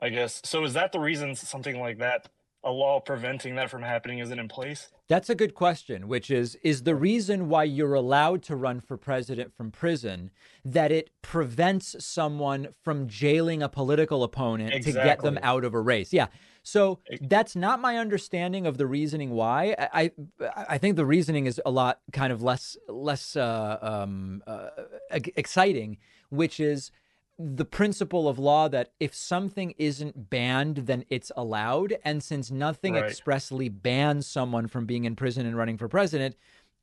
[0.00, 0.42] I guess.
[0.44, 2.28] So is that the reason something like that,
[2.64, 4.88] a law preventing that from happening, isn't in place?
[5.08, 8.96] That's a good question, which is is the reason why you're allowed to run for
[8.96, 10.30] president from prison
[10.64, 15.00] that it prevents someone from jailing a political opponent exactly.
[15.00, 16.12] to get them out of a race.
[16.12, 16.28] Yeah.
[16.62, 19.76] So that's not my understanding of the reasoning why.
[19.78, 20.12] I
[20.56, 24.70] I think the reasoning is a lot kind of less less uh, um, uh,
[25.10, 25.98] exciting,
[26.30, 26.90] which is
[27.38, 31.96] the principle of law that if something isn't banned, then it's allowed.
[32.04, 33.04] And since nothing right.
[33.04, 36.36] expressly bans someone from being in prison and running for president,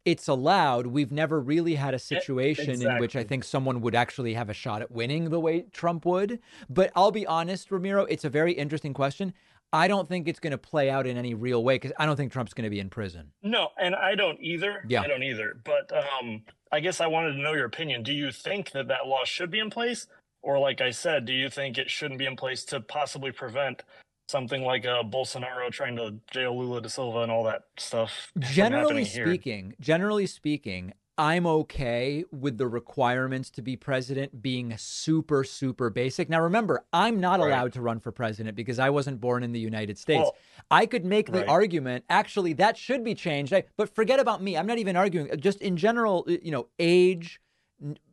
[0.04, 0.88] it's allowed.
[0.88, 2.96] We've never really had a situation exactly.
[2.96, 6.06] in which I think someone would actually have a shot at winning the way Trump
[6.06, 6.40] would.
[6.70, 9.34] But I'll be honest, Ramiro, it's a very interesting question.
[9.74, 12.18] I don't think it's going to play out in any real way because I don't
[12.18, 13.32] think Trump's going to be in prison.
[13.42, 14.84] No, and I don't either.
[14.88, 15.02] Yeah.
[15.02, 15.58] I don't either.
[15.64, 16.42] But um,
[16.74, 18.04] I guess I wanted to know your opinion.
[18.04, 20.08] Do you think that that law should be in place?
[20.42, 23.84] Or, like I said, do you think it shouldn't be in place to possibly prevent
[24.32, 28.32] something like uh, Bolsonaro trying to jail Lula da Silva and all that stuff.
[28.40, 35.90] Generally speaking, generally speaking, I'm okay with the requirements to be president being super, super
[35.90, 36.30] basic.
[36.30, 37.48] Now, remember, I'm not right.
[37.48, 40.22] allowed to run for president because I wasn't born in the United States.
[40.22, 40.36] Well,
[40.72, 41.50] I could make the right.
[41.50, 43.54] argument, actually, that should be changed.
[43.78, 44.58] but forget about me.
[44.58, 45.30] I'm not even arguing.
[45.40, 47.42] Just in general, you know, age,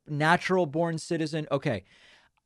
[0.06, 1.46] natural born citizen.
[1.50, 1.84] Okay.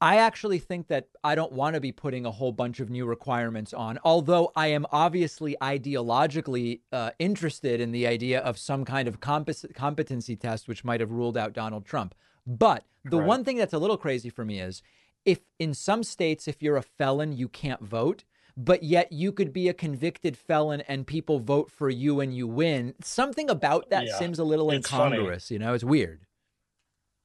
[0.03, 3.07] I actually think that I don't want to be putting a whole bunch of new
[3.07, 9.07] requirements on, although I am obviously ideologically uh, interested in the idea of some kind
[9.07, 12.17] of competency test, which might have ruled out Donald Trump.
[12.45, 13.29] But the right.
[13.29, 14.83] one thing that's a little crazy for me is
[15.25, 18.25] if in some states, if you're a felon, you can't vote,
[18.57, 22.49] but yet you could be a convicted felon and people vote for you and you
[22.49, 22.95] win.
[23.05, 24.19] Something about that yeah.
[24.19, 25.49] seems a little it's incongruous.
[25.49, 25.55] Funny.
[25.55, 26.27] You know, it's weird.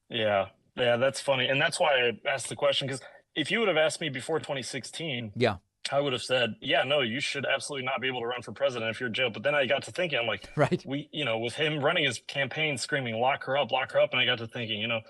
[0.09, 0.49] Yeah.
[0.77, 3.01] Yeah, that's funny, and that's why I asked the question because
[3.35, 5.57] if you would have asked me before 2016, yeah,
[5.91, 8.51] I would have said, yeah, no, you should absolutely not be able to run for
[8.51, 9.29] president if you're in jail.
[9.29, 12.03] But then I got to thinking, I'm like, right, we, you know, with him running
[12.03, 14.87] his campaign, screaming, lock her up, lock her up, and I got to thinking, you
[14.87, 15.01] know,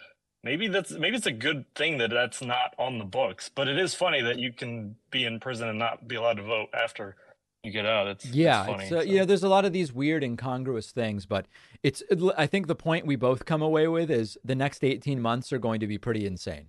[0.44, 3.50] maybe that's maybe it's a good thing that that's not on the books.
[3.54, 6.44] But it is funny that you can be in prison and not be allowed to
[6.44, 7.16] vote after
[7.64, 8.08] you get out.
[8.08, 9.06] It's yeah, it's funny, it's, uh, so.
[9.06, 9.26] yeah.
[9.26, 11.48] There's a lot of these weird incongruous things, but
[11.84, 12.04] it's.
[12.38, 15.60] I think the point we both come away with is the next 18 months are
[15.60, 16.68] going to be pretty insane.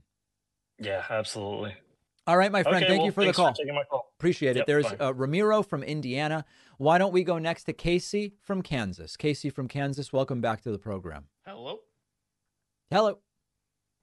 [0.78, 1.74] Yeah, absolutely.
[2.26, 2.76] All right, my friend.
[2.76, 3.54] Okay, thank well, you for the call.
[3.54, 4.12] For call.
[4.18, 4.58] Appreciate it.
[4.58, 6.44] Yep, There's uh, Ramiro from Indiana.
[6.76, 9.16] Why don't we go next to Casey from Kansas?
[9.16, 11.24] Casey from Kansas, welcome back to the program.
[11.46, 11.78] Hello.
[12.90, 13.18] Hello.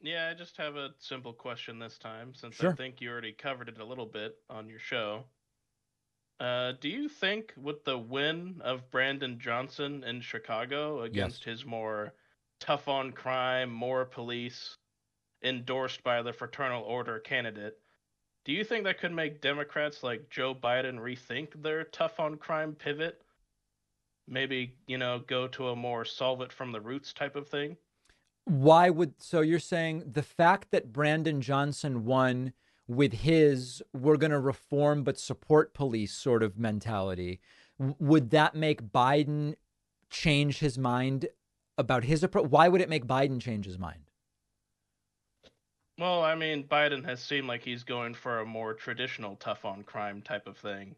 [0.01, 2.71] Yeah, I just have a simple question this time since sure.
[2.71, 5.23] I think you already covered it a little bit on your show.
[6.39, 11.59] Uh, do you think with the win of Brandon Johnson in Chicago against yes.
[11.59, 12.13] his more
[12.59, 14.77] tough on crime, more police,
[15.43, 17.77] endorsed by the fraternal order candidate,
[18.43, 22.73] do you think that could make Democrats like Joe Biden rethink their tough on crime
[22.73, 23.21] pivot?
[24.27, 27.77] Maybe, you know, go to a more solve it from the roots type of thing?
[28.45, 32.53] Why would so you're saying the fact that Brandon Johnson won
[32.87, 37.39] with his we're going to reform but support police sort of mentality,
[37.77, 39.55] would that make Biden
[40.09, 41.27] change his mind
[41.77, 42.49] about his approach?
[42.49, 44.01] Why would it make Biden change his mind?
[45.97, 49.83] Well, I mean, Biden has seemed like he's going for a more traditional tough on
[49.83, 50.95] crime type of thing.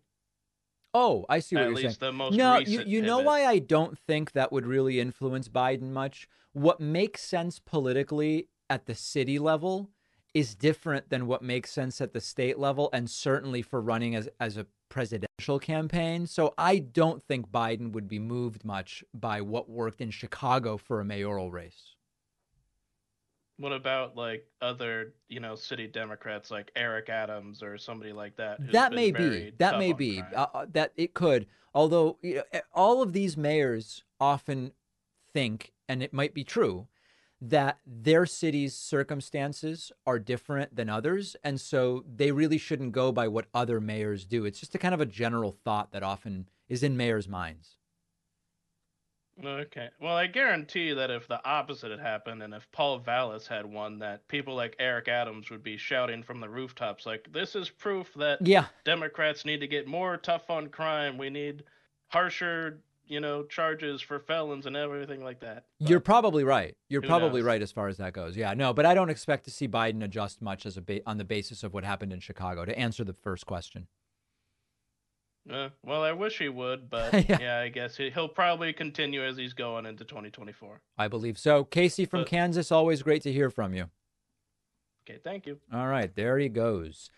[0.93, 2.11] Oh, I see what At you're least saying.
[2.11, 5.91] The most no, you, you know why I don't think that would really influence Biden
[5.91, 6.27] much?
[6.53, 9.91] What makes sense politically at the city level
[10.37, 14.29] is different than what makes sense at the state level and certainly for running as,
[14.39, 16.27] as a presidential campaign.
[16.27, 20.99] So I don't think Biden would be moved much by what worked in Chicago for
[20.99, 21.95] a mayoral race.
[23.57, 28.59] What about like other, you know, city Democrats like Eric Adams or somebody like that?
[28.71, 29.53] That may be.
[29.57, 30.21] That may be.
[30.35, 31.47] Uh, uh, that it could.
[31.73, 34.73] Although you know, eh, all of these mayors often
[35.33, 36.87] think, and it might be true,
[37.39, 41.35] that their city's circumstances are different than others.
[41.43, 44.45] And so they really shouldn't go by what other mayors do.
[44.45, 47.77] It's just a kind of a general thought that often is in mayors' minds.
[49.45, 49.89] Okay.
[50.01, 53.99] Well, I guarantee that if the opposite had happened and if Paul Vallas had won,
[53.99, 58.11] that people like Eric Adams would be shouting from the rooftops, like, this is proof
[58.15, 58.65] that yeah.
[58.83, 61.19] Democrats need to get more tough on crime.
[61.19, 61.65] We need
[62.07, 65.65] harsher you know, charges for felons and everything like that.
[65.79, 66.75] But You're probably right.
[66.89, 67.47] You're probably knows?
[67.47, 68.35] right as far as that goes.
[68.37, 71.17] Yeah, no, but I don't expect to see Biden adjust much as a ba- on
[71.17, 72.65] the basis of what happened in Chicago.
[72.65, 73.87] To answer the first question.
[75.49, 77.37] Uh, well, I wish he would, but yeah.
[77.39, 77.59] yeah.
[77.59, 80.81] I guess he, will probably continue as he's going into 2024.
[80.97, 81.63] I believe so.
[81.63, 83.85] Casey from but, Kansas, always great to hear from you.
[85.09, 85.57] Okay, thank you.
[85.73, 87.09] All right, there he goes.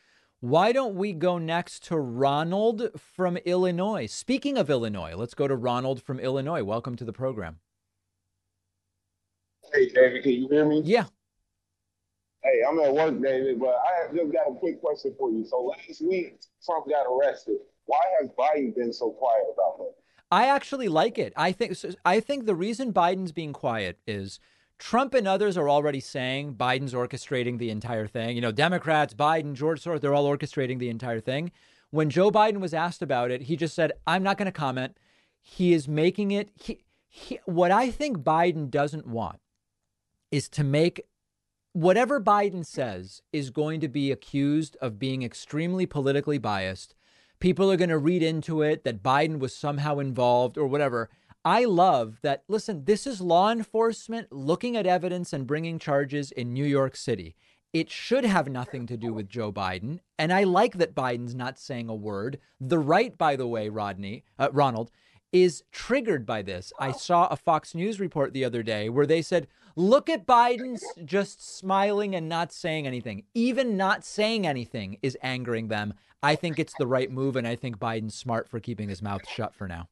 [0.42, 4.06] Why don't we go next to Ronald from Illinois?
[4.06, 6.64] Speaking of Illinois, let's go to Ronald from Illinois.
[6.64, 7.60] Welcome to the program.
[9.74, 10.82] Hey, David, can you hear me?
[10.86, 11.08] Yeah.
[12.42, 15.44] Hey, I'm at work, David, but I have just got a quick question for you.
[15.46, 17.58] So last week, Trump got arrested.
[17.86, 19.94] Why has Biden been so quiet about that?
[20.32, 21.34] I actually like it.
[21.36, 21.76] I think
[22.06, 24.40] I think the reason Biden's being quiet is
[24.80, 28.36] Trump and others are already saying Biden's orchestrating the entire thing.
[28.36, 31.52] You know, Democrats, Biden, George Soros, they're all orchestrating the entire thing.
[31.92, 34.98] When Joe Biden was asked about it, he just said, I'm not going to comment.
[35.42, 36.50] He is making it.
[36.56, 39.40] He, he, what I think Biden doesn't want
[40.32, 41.02] is to make
[41.74, 46.96] whatever Biden says is going to be accused of being extremely politically biased.
[47.40, 51.10] People are going to read into it that Biden was somehow involved or whatever.
[51.46, 52.44] I love that.
[52.48, 57.36] Listen, this is law enforcement looking at evidence and bringing charges in New York City.
[57.74, 60.00] it should have nothing to do with Joe Biden.
[60.18, 62.40] And I like that Biden's not saying a word.
[62.60, 64.92] The right, by the way, Rodney, uh, Ronald,
[65.32, 66.74] is triggered by this.
[66.80, 70.80] I saw a Fox News report the other day where they said, look at Biden
[71.06, 73.24] just smiling and not saying anything.
[73.36, 75.94] Even not saying anything is angering them.
[76.24, 79.30] I think it's the right move, and I think Biden's smart for keeping his mouth
[79.30, 79.88] shut for now.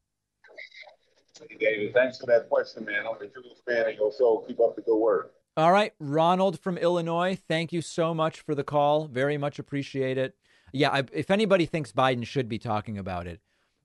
[1.40, 3.04] Hey, David, thanks for that question, man.
[3.06, 4.44] I'm a true fan of your show.
[4.46, 5.34] Keep up the good work.
[5.56, 9.06] All right, Ronald from Illinois, thank you so much for the call.
[9.06, 10.36] Very much appreciate it.
[10.72, 13.40] Yeah, I, if anybody thinks Biden should be talking about it,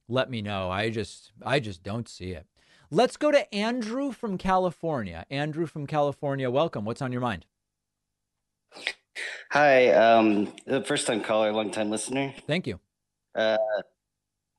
[0.08, 0.70] let me know.
[0.70, 2.46] I just I just don't see it.
[2.92, 5.26] Let's go to Andrew from California.
[5.32, 6.86] Andrew from California, welcome.
[6.86, 7.46] What's on your mind?
[9.52, 10.54] Hi, um,
[10.86, 12.34] first time caller, long time listener.
[12.46, 12.80] Thank you.
[13.34, 13.58] Uh,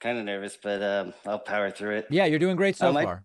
[0.00, 2.06] kind of nervous, but um, I'll power through it.
[2.10, 3.24] Yeah, you're doing great so Um, I- far.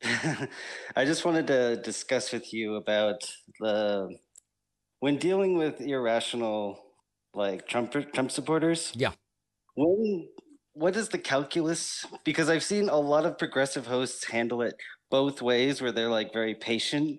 [0.96, 3.20] I just wanted to discuss with you about
[3.58, 4.08] the
[5.00, 6.78] when dealing with irrational
[7.34, 8.92] like Trump Trump supporters.
[8.94, 9.12] Yeah.
[9.74, 10.28] When
[10.74, 12.06] what is the calculus?
[12.24, 14.74] Because I've seen a lot of progressive hosts handle it
[15.10, 17.18] both ways, where they're like very patient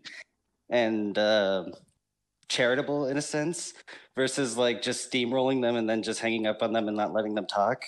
[0.70, 1.66] and uh,
[2.47, 3.74] charitable in a sense,
[4.16, 7.36] versus like just steamrolling them and then just hanging up on them and not letting
[7.36, 7.82] them talk.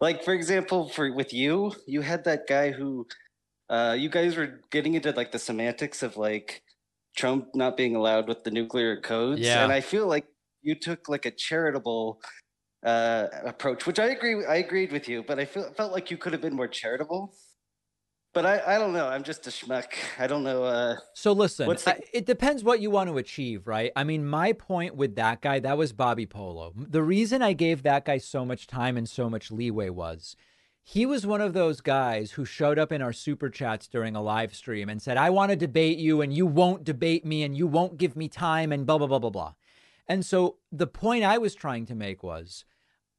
[0.00, 3.06] Like for example, for with you, you had that guy who
[3.68, 6.62] uh, you guys were getting into like the semantics of like
[7.16, 9.64] Trump not being allowed with the nuclear codes, Yeah.
[9.64, 10.26] and I feel like
[10.62, 12.20] you took like a charitable
[12.84, 14.44] uh, approach, which I agree.
[14.46, 17.34] I agreed with you, but I feel, felt like you could have been more charitable.
[18.34, 19.08] But I, I don't know.
[19.08, 19.86] I'm just a schmuck.
[20.18, 20.62] I don't know.
[20.64, 23.90] Uh, So listen, What's the- I- it depends what you want to achieve, right?
[23.96, 26.72] I mean, my point with that guy, that was Bobby Polo.
[26.76, 30.36] The reason I gave that guy so much time and so much leeway was
[30.84, 34.22] he was one of those guys who showed up in our super chats during a
[34.22, 37.56] live stream and said, I want to debate you and you won't debate me and
[37.56, 39.54] you won't give me time and blah, blah, blah, blah, blah.
[40.06, 42.64] And so the point I was trying to make was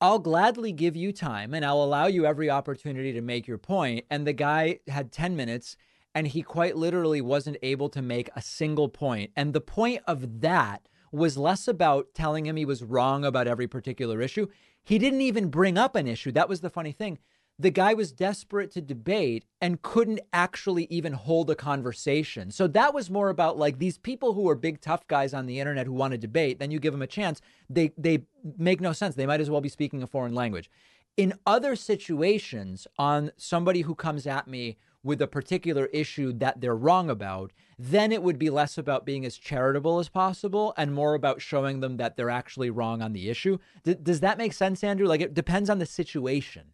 [0.01, 4.05] I'll gladly give you time and I'll allow you every opportunity to make your point.
[4.09, 5.75] And the guy had 10 minutes
[6.15, 9.31] and he quite literally wasn't able to make a single point.
[9.35, 13.67] And the point of that was less about telling him he was wrong about every
[13.67, 14.47] particular issue.
[14.83, 16.31] He didn't even bring up an issue.
[16.31, 17.19] That was the funny thing.
[17.61, 22.51] The guy was desperate to debate and couldn't actually even hold a conversation.
[22.51, 25.59] So that was more about like these people who are big tough guys on the
[25.59, 27.41] internet who want to debate, then you give them a chance.
[27.69, 28.23] They they
[28.57, 29.15] make no sense.
[29.15, 30.71] They might as well be speaking a foreign language.
[31.17, 36.75] In other situations, on somebody who comes at me with a particular issue that they're
[36.75, 41.13] wrong about, then it would be less about being as charitable as possible and more
[41.13, 43.57] about showing them that they're actually wrong on the issue.
[43.83, 45.07] D- does that make sense, Andrew?
[45.07, 46.71] Like it depends on the situation.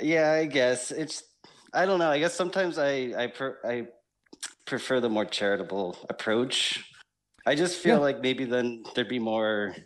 [0.00, 1.22] Yeah, I guess it's.
[1.72, 2.10] I don't know.
[2.10, 3.88] I guess sometimes I I per, I
[4.66, 6.84] prefer the more charitable approach.
[7.46, 8.00] I just feel Yeah.
[8.00, 9.76] like maybe then there'd be more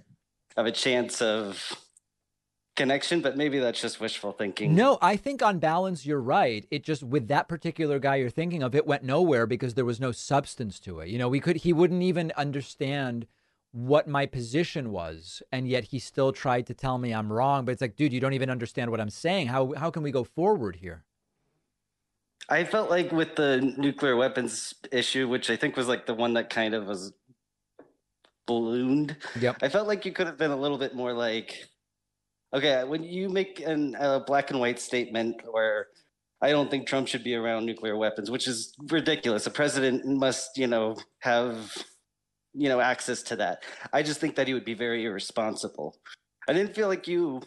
[0.56, 1.72] of a chance of
[2.76, 4.74] connection, but maybe that's just wishful thinking.
[4.74, 6.66] No, I think on balance, you're right.
[6.70, 10.00] It just, with that particular guy you're thinking of, it went nowhere because there was
[10.00, 11.08] no substance to it.
[11.08, 13.26] You know, we could, he wouldn't even understand
[13.72, 15.42] what my position was.
[15.52, 17.64] And yet he still tried to tell me I'm wrong.
[17.64, 19.48] But it's like, dude, you don't even understand what I'm saying.
[19.48, 21.04] How, how can we go forward here?
[22.48, 26.34] I felt like with the nuclear weapons issue, which I think was like the one
[26.34, 27.12] that kind of was
[28.46, 29.16] ballooned.
[29.38, 29.58] Yep.
[29.62, 31.68] I felt like you could have been a little bit more like,
[32.52, 35.86] okay, when you make an, a black and white statement where
[36.42, 39.46] I don't think Trump should be around nuclear weapons, which is ridiculous.
[39.46, 41.72] A president must, you know, have,
[42.54, 43.62] you know, access to that.
[43.92, 45.96] I just think that he would be very irresponsible.
[46.48, 47.42] I didn't feel like you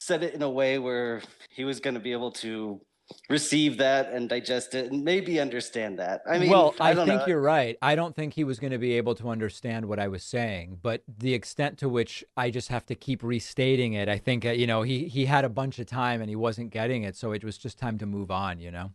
[0.00, 2.80] said it in a way where he was going to be able to
[3.28, 6.22] receive that and digest it and maybe understand that.
[6.28, 7.26] I mean, well, I, don't think know.
[7.26, 7.76] you're right.
[7.82, 10.78] I don't think he was going to be able to understand what I was saying,
[10.82, 14.50] but the extent to which I just have to keep restating it, I think uh,
[14.50, 17.32] you know he he had a bunch of time and he wasn't getting it, so
[17.32, 18.58] it was just time to move on.
[18.58, 18.92] You know.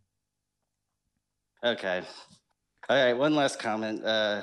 [1.63, 2.01] Okay.
[2.87, 3.13] All right.
[3.13, 4.03] One last comment.
[4.03, 4.41] Uh,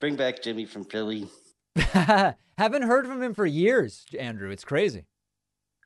[0.00, 1.28] bring back Jimmy from Philly.
[1.76, 4.50] Haven't heard from him for years, Andrew.
[4.50, 5.06] It's crazy.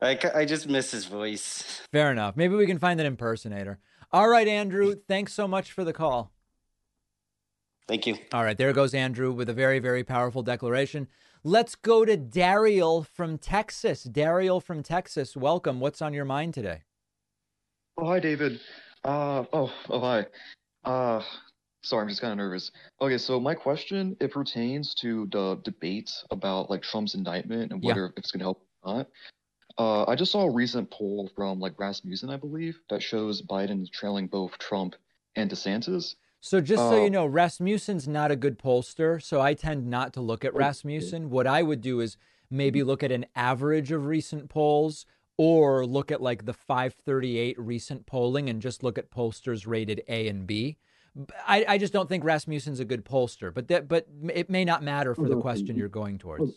[0.01, 1.83] I, I just miss his voice.
[1.93, 2.37] Fair enough.
[2.37, 3.79] Maybe we can find an impersonator.
[4.13, 4.95] All right, Andrew.
[5.09, 6.33] Thanks so much for the call.
[7.87, 8.17] Thank you.
[8.33, 11.09] All right, there goes Andrew with a very, very powerful declaration.
[11.43, 14.05] Let's go to Dariel from Texas.
[14.05, 15.81] Dariel from Texas, welcome.
[15.81, 16.83] What's on your mind today?
[17.99, 18.61] Oh, hi, David.
[19.05, 20.27] Uh, oh, oh, hi.
[20.85, 21.23] Uh,
[21.85, 22.71] sorry, I'm just kind of nervous.
[23.01, 27.89] Okay, so my question, it pertains to the debate about like Trump's indictment and Yeah.
[27.89, 29.09] whether if it's going to help or not.
[29.77, 33.91] Uh, I just saw a recent poll from like Rasmussen, I believe, that shows Biden
[33.91, 34.95] trailing both Trump
[35.37, 36.15] and DeSantis.
[36.41, 37.09] So just so you oh.
[37.09, 41.31] know, Rasmussen's not a good pollster, so I tend not to look at Rasmussen.
[41.31, 42.17] What I would do is
[42.51, 45.07] maybe look at an average of recent polls
[45.37, 50.29] or look at like the 538 recent polling and just look at pollsters rated A
[50.29, 50.77] and B.
[51.47, 54.83] I, I just don't think Rasmussen's a good pollster, but that but it may not
[54.83, 56.53] matter for the question you're going towards.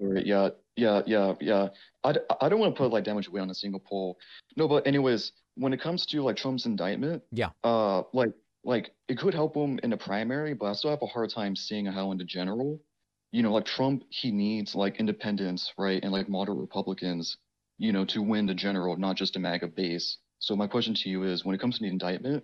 [0.00, 1.68] Yeah, yeah, yeah, yeah.
[2.02, 4.16] I, I don't want to put like damage away on a single poll.
[4.56, 8.30] No, but anyways, when it comes to like Trump's indictment, yeah, uh, like
[8.64, 11.54] like it could help him in the primary, but I still have a hard time
[11.54, 12.80] seeing how in the general,
[13.30, 17.36] you know, like Trump, he needs like independents, right, and like moderate Republicans,
[17.76, 20.16] you know, to win the general, not just a MAGA base.
[20.38, 22.42] So my question to you is, when it comes to the indictment,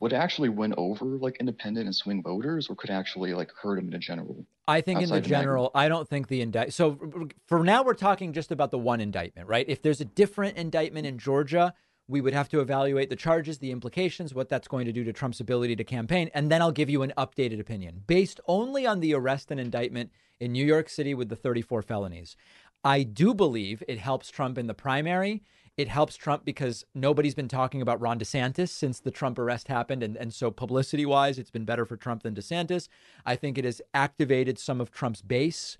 [0.00, 3.86] would actually win over like independent and swing voters or could actually like hurt him
[3.86, 6.98] in the general i think in the general i don't think the indict so
[7.46, 9.66] for now we're talking just about the one indictment right?
[9.68, 11.74] If there's a different indictment in georgia
[12.08, 15.12] we would have to evaluate the charges the implications what that's going to do to
[15.12, 18.02] trump's ability to campaign and then i'll give you an updated opinion.
[18.06, 22.36] Based only on the arrest and indictment in new york city with the 34 felonies
[22.82, 25.42] i do believe it helps trump in the primary
[25.80, 30.02] it helps Trump because nobody's been talking about Ron DeSantis since the Trump arrest happened.
[30.02, 32.88] And, and so, publicity wise, it's been better for Trump than DeSantis.
[33.24, 35.78] I think it has activated some of Trump's base.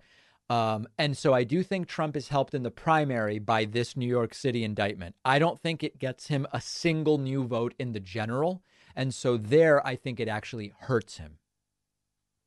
[0.48, 4.08] Um, and so, I do think Trump is helped in the primary by this New
[4.08, 5.16] York City indictment.
[5.22, 8.62] I don't think it gets him a single new vote in the general.
[8.96, 11.36] And so, there, I think it actually hurts him.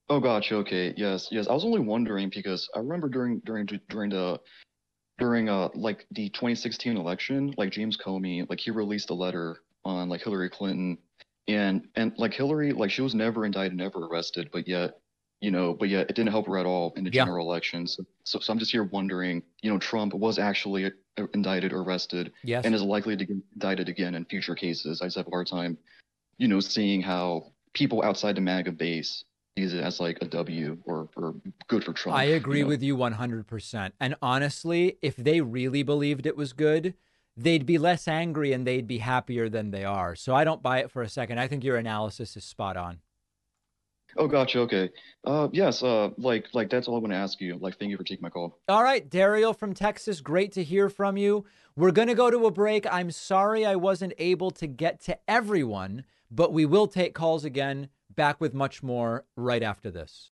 [0.09, 0.55] Oh, gotcha.
[0.55, 0.95] Okay.
[0.97, 1.27] Yes.
[1.31, 1.47] Yes.
[1.47, 4.39] I was only wondering because I remember during during during the
[5.18, 10.09] during uh like the 2016 election, like James Comey, like he released a letter on
[10.09, 10.97] like Hillary Clinton,
[11.47, 14.99] and and like Hillary, like she was never indicted, never arrested, but yet,
[15.41, 17.24] you know, but yet it didn't help her at all in the yeah.
[17.24, 17.95] general elections.
[17.95, 21.82] So, so, so I'm just here wondering, you know, Trump was actually uh, indicted or
[21.82, 22.66] arrested, yes.
[22.66, 25.01] and is likely to get indicted again in future cases.
[25.01, 25.78] I just have a hard time,
[26.38, 29.26] you know, seeing how people outside the MAGA base
[29.57, 31.35] sees it as like a W or, or
[31.67, 32.17] good for Trump.
[32.17, 32.69] I agree you know?
[32.69, 33.91] with you 100%.
[33.99, 36.95] And honestly, if they really believed it was good,
[37.37, 40.15] they'd be less angry and they'd be happier than they are.
[40.15, 41.39] So I don't buy it for a second.
[41.39, 42.99] I think your analysis is spot on.
[44.15, 44.59] Oh, gotcha.
[44.59, 44.89] Okay.
[45.25, 45.81] Uh, yes.
[45.81, 47.57] Uh, like, like that's all I want to ask you.
[47.59, 48.59] Like, thank you for taking my call.
[48.67, 50.21] All right, Dario from Texas.
[50.21, 51.45] Great to hear from you.
[51.75, 52.85] We're gonna go to a break.
[52.91, 57.89] I'm sorry I wasn't able to get to everyone, but we will take calls again
[58.16, 60.32] Back with much more right after this.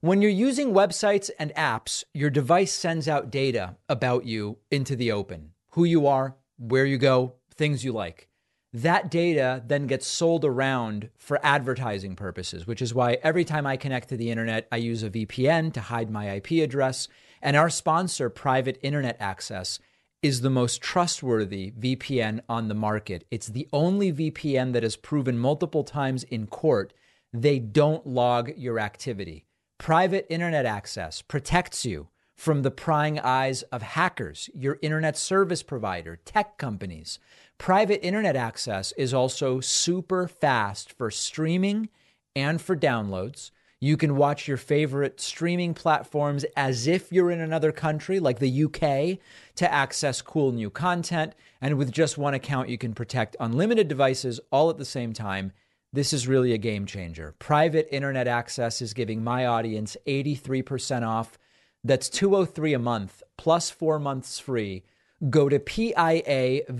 [0.00, 5.10] When you're using websites and apps, your device sends out data about you into the
[5.10, 8.28] open who you are, where you go, things you like.
[8.72, 13.76] That data then gets sold around for advertising purposes, which is why every time I
[13.76, 17.08] connect to the internet, I use a VPN to hide my IP address.
[17.40, 19.78] And our sponsor, Private Internet Access,
[20.22, 23.24] is the most trustworthy VPN on the market.
[23.30, 26.92] It's the only VPN that has proven multiple times in court
[27.32, 29.44] they don't log your activity.
[29.78, 36.16] Private internet access protects you from the prying eyes of hackers, your internet service provider,
[36.24, 37.18] tech companies.
[37.58, 41.88] Private internet access is also super fast for streaming
[42.34, 43.50] and for downloads.
[43.80, 48.64] You can watch your favorite streaming platforms as if you're in another country, like the
[48.64, 49.18] UK,
[49.54, 51.34] to access cool new content.
[51.60, 55.52] And with just one account, you can protect unlimited devices all at the same time.
[55.92, 57.36] This is really a game changer.
[57.38, 61.38] Private internet access is giving my audience 83% off.
[61.84, 64.82] That's 203 a month plus 4 months free.
[65.30, 66.72] Go to piavpn.com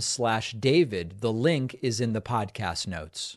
[0.00, 1.20] slash David.
[1.20, 3.36] The link is in the podcast notes.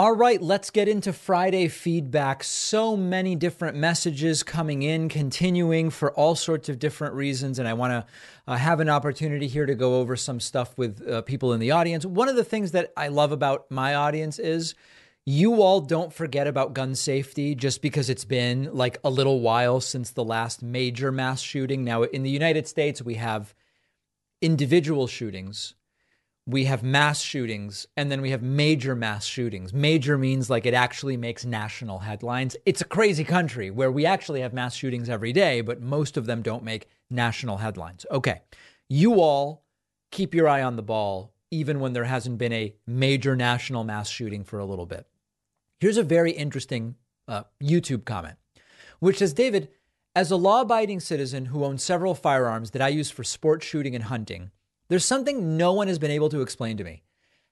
[0.00, 2.42] All right, let's get into Friday feedback.
[2.42, 7.58] So many different messages coming in, continuing for all sorts of different reasons.
[7.58, 8.06] And I want to
[8.50, 11.72] uh, have an opportunity here to go over some stuff with uh, people in the
[11.72, 12.06] audience.
[12.06, 14.74] One of the things that I love about my audience is
[15.26, 19.82] you all don't forget about gun safety just because it's been like a little while
[19.82, 21.84] since the last major mass shooting.
[21.84, 23.54] Now, in the United States, we have
[24.40, 25.74] individual shootings
[26.50, 29.72] we have mass shootings and then we have major mass shootings.
[29.72, 32.56] Major means like it actually makes national headlines.
[32.66, 36.26] It's a crazy country where we actually have mass shootings every day, but most of
[36.26, 38.04] them don't make national headlines.
[38.10, 38.40] Okay.
[38.88, 39.64] You all
[40.10, 44.08] keep your eye on the ball, even when there hasn't been a major national mass
[44.08, 45.06] shooting for a little bit.
[45.78, 46.96] Here's a very interesting
[47.28, 48.36] uh, YouTube comment,
[48.98, 49.68] which says David,
[50.16, 53.94] as a law abiding citizen who owns several firearms that I use for sport shooting
[53.94, 54.50] and hunting,
[54.90, 57.04] there's something no one has been able to explain to me.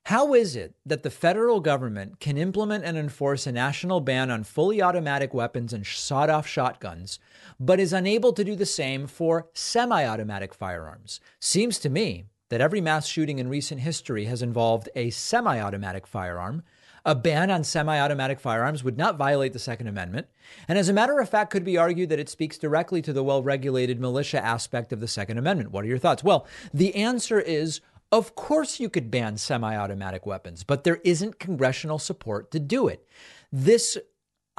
[0.07, 4.43] How is it that the federal government can implement and enforce a national ban on
[4.43, 7.21] fully automatic weapons and sawed off shotguns,
[7.61, 11.21] but is unable to do the same for semi automatic firearms?
[11.39, 16.09] Seems to me that every mass shooting in recent history has involved a semi automatic
[16.09, 16.65] firearm.
[17.09, 20.27] A ban on semi automatic firearms would not violate the Second Amendment.
[20.69, 23.25] And as a matter of fact, could be argued that it speaks directly to the
[23.25, 25.71] well regulated militia aspect of the Second Amendment.
[25.71, 26.23] What are your thoughts?
[26.23, 27.81] Well, the answer is
[28.13, 32.89] of course you could ban semi automatic weapons, but there isn't congressional support to do
[32.89, 33.09] it.
[33.51, 33.97] This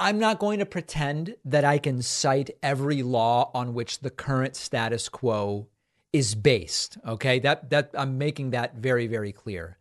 [0.00, 4.56] I'm not going to pretend that I can cite every law on which the current
[4.56, 5.68] status quo
[6.12, 6.98] is based.
[7.06, 9.78] Okay, that that I'm making that very very clear.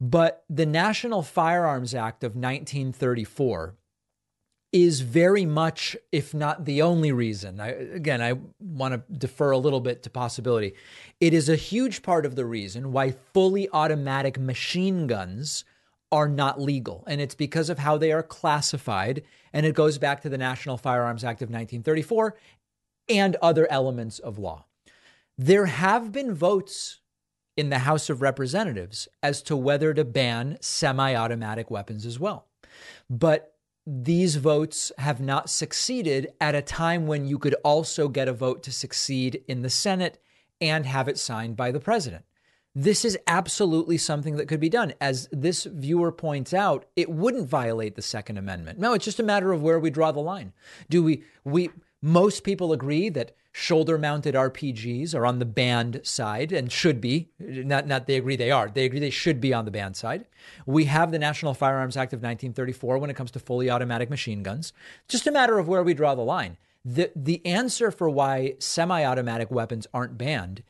[0.00, 3.74] But the National Firearms Act of 1934
[4.70, 7.58] is very much, if not the only reason.
[7.58, 10.74] I, again, I want to defer a little bit to possibility.
[11.20, 15.64] It is a huge part of the reason why fully automatic machine guns
[16.12, 17.02] are not legal.
[17.06, 19.22] And it's because of how they are classified.
[19.52, 22.36] And it goes back to the National Firearms Act of 1934
[23.08, 24.66] and other elements of law.
[25.36, 27.00] There have been votes
[27.58, 32.46] in the House of Representatives as to whether to ban semi automatic weapons as well.
[33.10, 38.32] But these votes have not succeeded at a time when you could also get a
[38.32, 40.22] vote to succeed in the Senate
[40.60, 42.24] and have it signed by the president.
[42.76, 44.94] This is absolutely something that could be done.
[45.00, 48.78] As this viewer points out, it wouldn't violate the Second Amendment.
[48.78, 50.52] No, it's just a matter of where we draw the line.
[50.88, 56.52] Do we we most people agree that shoulder mounted RPGs are on the banned side
[56.52, 57.28] and should be.
[57.40, 58.68] Not, not they agree they are.
[58.68, 60.26] They agree they should be on the banned side.
[60.64, 64.44] We have the National Firearms Act of 1934 when it comes to fully automatic machine
[64.44, 64.72] guns.
[65.08, 66.56] Just a matter of where we draw the line.
[66.84, 70.62] The, the answer for why semi automatic weapons aren't banned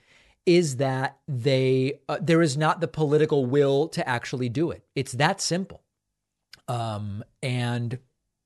[0.47, 4.83] is that they uh, there is not the political will to actually do it.
[4.95, 5.83] It's that simple.
[6.69, 7.99] Um, and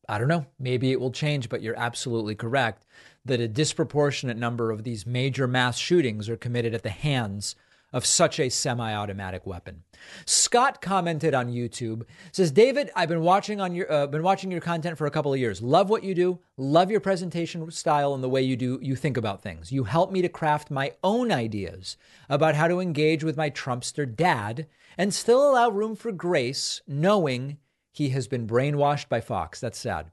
[0.09, 2.85] I don't know, maybe it will change, but you're absolutely correct
[3.25, 7.55] that a disproportionate number of these major mass shootings are committed at the hands
[7.93, 9.83] of such a semi-automatic weapon.
[10.25, 14.61] Scott commented on YouTube says David I've been watching on your uh, been watching your
[14.61, 15.63] content for a couple of years.
[15.63, 16.39] Love what you do.
[16.57, 19.71] Love your presentation style and the way you do you think about things.
[19.71, 21.97] You help me to craft my own ideas
[22.29, 24.67] about how to engage with my Trumpster dad
[24.97, 27.59] and still allow room for grace knowing
[27.93, 29.61] he has been brainwashed by Fox.
[29.61, 30.11] That's sad.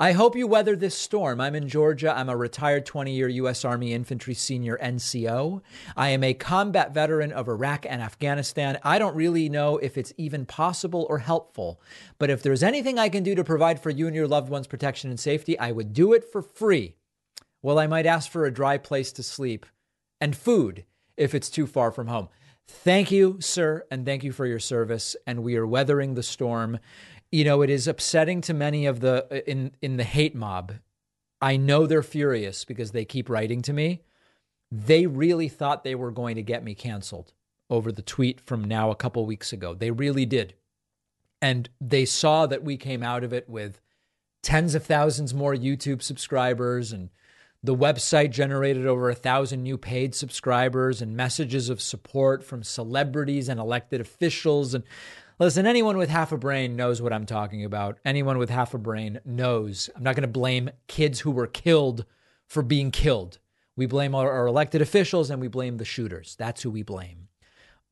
[0.00, 1.42] I hope you weather this storm.
[1.42, 2.16] I'm in Georgia.
[2.16, 3.66] I'm a retired 20 year U.S.
[3.66, 5.60] Army Infantry Senior NCO.
[5.94, 8.78] I am a combat veteran of Iraq and Afghanistan.
[8.82, 11.82] I don't really know if it's even possible or helpful,
[12.18, 14.66] but if there's anything I can do to provide for you and your loved ones
[14.66, 16.94] protection and safety, I would do it for free.
[17.60, 19.66] Well, I might ask for a dry place to sleep
[20.18, 20.86] and food
[21.18, 22.30] if it's too far from home.
[22.66, 25.14] Thank you, sir, and thank you for your service.
[25.26, 26.78] And we are weathering the storm
[27.32, 30.74] you know, it is upsetting to many of the uh, in in the hate mob.
[31.40, 34.02] I know they're furious because they keep writing to me.
[34.70, 37.32] They really thought they were going to get me canceled
[37.70, 39.74] over the tweet from now a couple weeks ago.
[39.74, 40.54] They really did.
[41.40, 43.80] And they saw that we came out of it with
[44.42, 47.08] tens of thousands more YouTube subscribers and
[47.62, 53.50] the website generated over a thousand new paid subscribers and messages of support from celebrities
[53.50, 54.72] and elected officials.
[54.72, 54.84] And
[55.40, 57.98] Listen, anyone with half a brain knows what I'm talking about.
[58.04, 59.88] Anyone with half a brain knows.
[59.96, 62.04] I'm not going to blame kids who were killed
[62.46, 63.38] for being killed.
[63.74, 66.36] We blame our, our elected officials and we blame the shooters.
[66.38, 67.28] That's who we blame.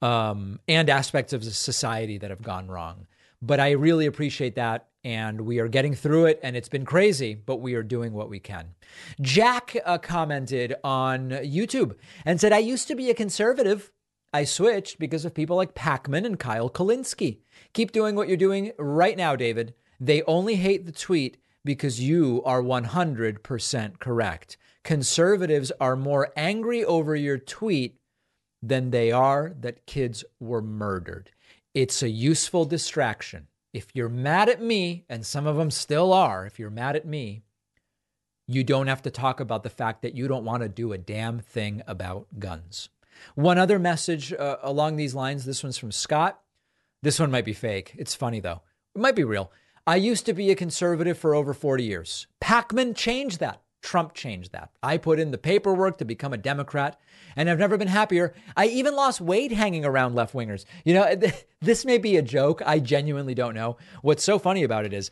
[0.02, 3.06] Um, and aspects of society that have gone wrong.
[3.40, 4.88] But I really appreciate that.
[5.02, 6.40] And we are getting through it.
[6.42, 8.74] And it's been crazy, but we are doing what we can.
[9.22, 11.94] Jack uh, commented on YouTube
[12.26, 13.90] and said, I used to be a conservative
[14.32, 17.38] I switched because of people like Pakman and Kyle Kulinski.
[17.72, 19.74] Keep doing what you're doing right now, David.
[19.98, 24.56] They only hate the tweet because you are 100% correct.
[24.84, 27.98] Conservatives are more angry over your tweet
[28.62, 31.30] than they are that kids were murdered.
[31.74, 33.48] It's a useful distraction.
[33.72, 37.06] If you're mad at me, and some of them still are, if you're mad at
[37.06, 37.42] me,
[38.46, 40.98] you don't have to talk about the fact that you don't want to do a
[40.98, 42.88] damn thing about guns.
[43.34, 46.40] One other message uh, along these lines this one's from Scott.
[47.02, 47.94] This one might be fake.
[47.98, 48.62] It's funny though.
[48.94, 49.52] It might be real.
[49.86, 52.26] I used to be a conservative for over 40 years.
[52.42, 53.62] Pakman changed that.
[53.80, 54.70] Trump changed that.
[54.82, 57.00] I put in the paperwork to become a Democrat,
[57.36, 58.34] and I've never been happier.
[58.56, 60.64] I even lost weight hanging around left wingers.
[60.84, 61.16] You know,
[61.60, 62.60] this may be a joke.
[62.66, 63.76] I genuinely don't know.
[64.02, 65.10] What's so funny about it is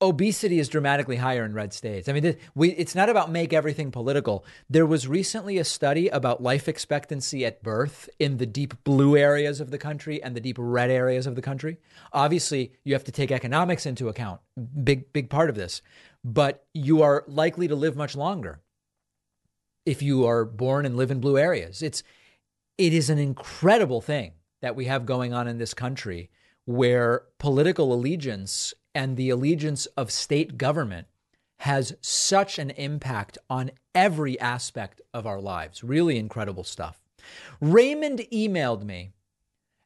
[0.00, 2.08] obesity is dramatically higher in red states.
[2.08, 4.44] I mean, we, it's not about make everything political.
[4.68, 9.60] There was recently a study about life expectancy at birth in the deep blue areas
[9.60, 11.78] of the country and the deep red areas of the country.
[12.12, 14.40] Obviously, you have to take economics into account,
[14.84, 15.80] big, big part of this,
[16.22, 18.60] but you are likely to live much longer
[19.86, 21.80] if you are born and live in blue areas.
[21.80, 22.02] It's
[22.76, 26.28] it is an incredible thing that we have going on in this country
[26.66, 31.06] where political allegiance and the allegiance of state government
[31.58, 35.84] has such an impact on every aspect of our lives.
[35.84, 36.98] Really incredible stuff.
[37.60, 39.10] Raymond emailed me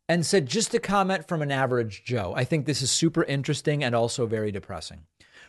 [0.08, 2.32] and said, just a comment from an average Joe.
[2.36, 5.00] I think this is super interesting and also very depressing.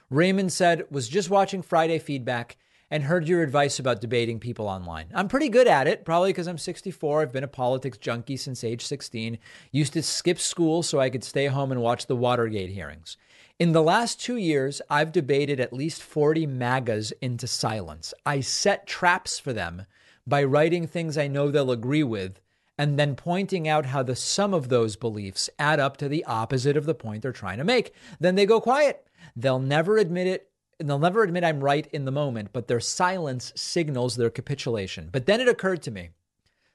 [0.10, 2.58] Raymond said, was just watching Friday feedback
[2.90, 5.08] and heard your advice about debating people online.
[5.14, 7.22] I'm pretty good at it, probably because I'm 64.
[7.22, 9.38] I've been a politics junkie since age 16.
[9.72, 13.18] Used to skip school so I could stay home and watch the Watergate hearings.
[13.62, 18.12] In the last two years, I've debated at least 40 MAGAs into silence.
[18.26, 19.86] I set traps for them
[20.26, 22.42] by writing things I know they'll agree with
[22.76, 26.76] and then pointing out how the sum of those beliefs add up to the opposite
[26.76, 27.94] of the point they're trying to make.
[28.20, 29.06] Then they go quiet.
[29.36, 30.50] They'll never admit it.
[30.80, 35.10] They'll never admit I'm right in the moment, but their silence signals their capitulation.
[35.12, 36.10] But then it occurred to me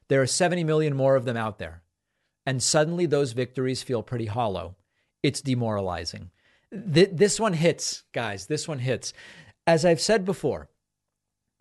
[0.06, 1.82] there are 70 million more of them out there.
[2.46, 4.76] And suddenly those victories feel pretty hollow.
[5.24, 6.30] It's demoralizing.
[6.72, 8.46] Th- this one hits, guys.
[8.46, 9.12] This one hits.
[9.66, 10.68] As I've said before,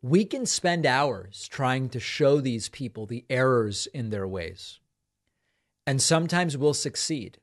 [0.01, 4.79] we can spend hours trying to show these people the errors in their ways.
[5.87, 7.39] And sometimes we'll succeed.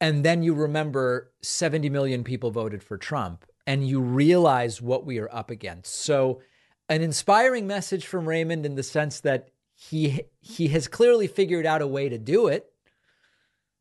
[0.00, 5.18] And then you remember 70 million people voted for Trump and you realize what we
[5.18, 5.94] are up against.
[5.94, 6.40] So,
[6.88, 11.82] an inspiring message from Raymond in the sense that he he has clearly figured out
[11.82, 12.72] a way to do it.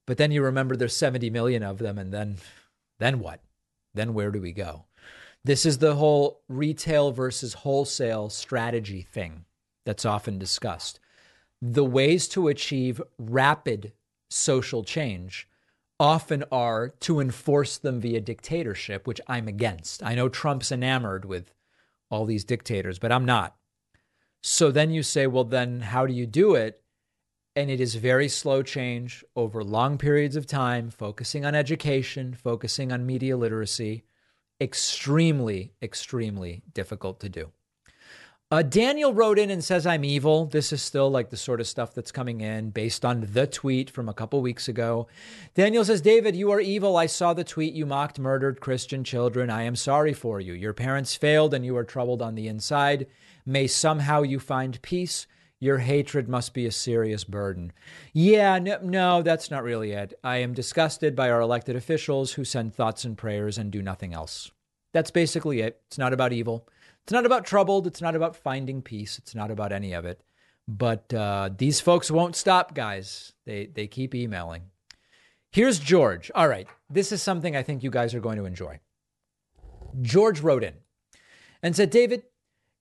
[0.05, 2.37] But then you remember there's 70 million of them and then
[2.99, 3.41] then what?
[3.93, 4.85] Then where do we go?
[5.43, 9.45] This is the whole retail versus wholesale strategy thing
[9.85, 10.99] that's often discussed.
[11.61, 13.93] The ways to achieve rapid
[14.29, 15.47] social change
[15.99, 20.03] often are to enforce them via dictatorship, which I'm against.
[20.03, 21.53] I know Trump's enamored with
[22.11, 23.55] all these dictators, but I'm not.
[24.41, 26.81] So then you say, well, then how do you do it?
[27.57, 32.91] And it is very slow change over long periods of time, focusing on education, focusing
[32.91, 34.03] on media literacy.
[34.61, 37.51] Extremely, extremely difficult to do.
[38.51, 40.45] Uh, Daniel wrote in and says, I'm evil.
[40.45, 43.89] This is still like the sort of stuff that's coming in based on the tweet
[43.89, 45.07] from a couple weeks ago.
[45.55, 46.95] Daniel says, David, you are evil.
[46.95, 47.73] I saw the tweet.
[47.73, 49.49] You mocked murdered Christian children.
[49.49, 50.53] I am sorry for you.
[50.53, 53.07] Your parents failed and you are troubled on the inside.
[53.47, 55.25] May somehow you find peace.
[55.59, 57.73] Your hatred must be a serious burden.
[58.13, 60.13] Yeah, no, no, that's not really it.
[60.23, 64.13] I am disgusted by our elected officials who send thoughts and prayers and do nothing
[64.13, 64.51] else.
[64.93, 65.81] That's basically it.
[65.87, 66.67] It's not about evil.
[67.03, 67.87] It's not about troubled.
[67.87, 69.17] It's not about finding peace.
[69.17, 70.21] It's not about any of it.
[70.67, 73.33] But uh, these folks won't stop, guys.
[73.45, 74.63] They they keep emailing.
[75.51, 76.29] Here's George.
[76.35, 78.79] All right, this is something I think you guys are going to enjoy.
[80.01, 80.73] George wrote in
[81.63, 82.23] and said, David,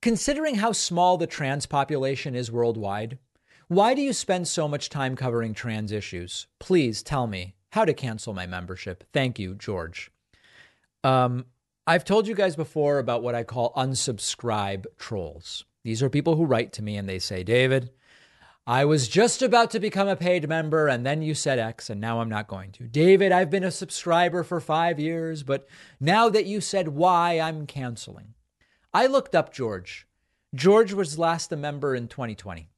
[0.02, 3.18] Considering how small the trans population is worldwide,
[3.68, 6.46] why do you spend so much time covering trans issues?
[6.60, 9.04] Please tell me how to cancel my membership.
[9.12, 10.10] Thank you, George.
[11.02, 11.46] Um,
[11.86, 15.64] I've told you guys before about what I call unsubscribe trolls.
[15.84, 17.90] These are people who write to me and they say, David,
[18.66, 22.00] I was just about to become a paid member and then you said X and
[22.00, 22.84] now I'm not going to.
[22.84, 25.68] David, I've been a subscriber for five years, but
[26.00, 28.34] now that you said Y, I'm canceling.
[28.96, 30.06] I looked up George.
[30.54, 32.70] George was last a member in 2020.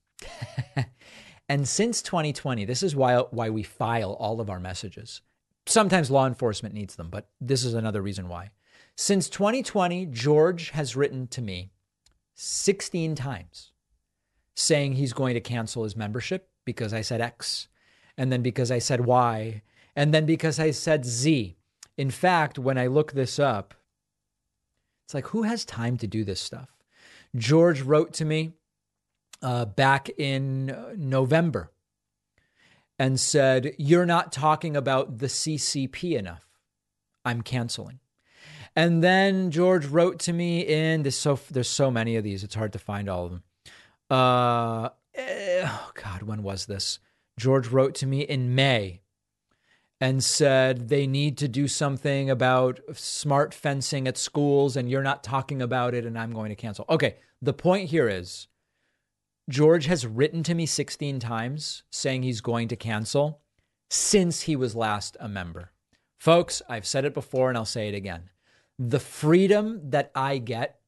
[1.49, 5.21] and since 2020, this is why, why we file all of our messages.
[5.65, 8.51] Sometimes law enforcement needs them, but this is another reason why.
[8.97, 11.71] Since 2020, George has written to me
[12.35, 13.71] 16 times
[14.57, 17.69] saying he's going to cancel his membership because I said X,
[18.17, 19.63] and then because I said Y,
[19.95, 21.57] and then because I said Z.
[21.97, 23.73] In fact, when I look this up,
[25.09, 26.69] it's like, who has time to do this stuff?
[27.35, 28.53] George wrote to me
[29.41, 31.73] uh, back in uh, November
[32.99, 36.47] and said, You're not talking about the CCP enough.
[37.25, 38.01] I'm canceling.
[38.77, 42.55] And then George wrote to me in there's so there's so many of these, it's
[42.55, 43.43] hard to find all of them.
[44.11, 46.99] Uh, eh, oh God, when was this?
[47.39, 49.01] George wrote to me in May
[50.01, 55.25] and said they need to do something about smart fencing at schools and you're not
[55.25, 56.85] talking about it and I'm going to cancel.
[56.89, 58.47] Okay, the point here is
[59.49, 63.41] George has written to me 16 times saying he's going to cancel
[63.91, 65.73] since he was last a member.
[66.19, 68.31] Folks, I've said it before and I'll say it again.
[68.79, 70.79] The freedom that I get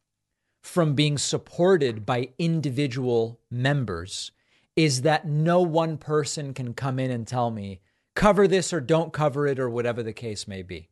[0.63, 4.31] from being supported by individual members
[4.77, 7.81] is that no one person can come in and tell me,
[8.15, 10.89] cover this or don't cover it or whatever the case may be.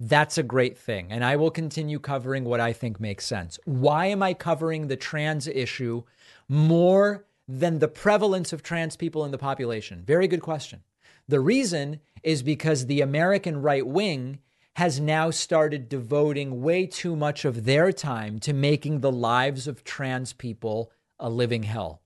[0.00, 1.10] That's a great thing.
[1.10, 3.58] And I will continue covering what I think makes sense.
[3.64, 6.02] Why am I covering the trans issue
[6.48, 10.02] more than the prevalence of trans people in the population?
[10.04, 10.82] Very good question.
[11.28, 14.40] The reason is because the American right wing
[14.76, 19.84] has now started devoting way too much of their time to making the lives of
[19.84, 20.90] trans people
[21.20, 22.02] a living hell.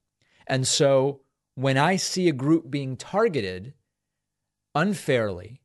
[0.47, 1.21] And so
[1.55, 3.73] when I see a group being targeted
[4.79, 5.61] unfairly,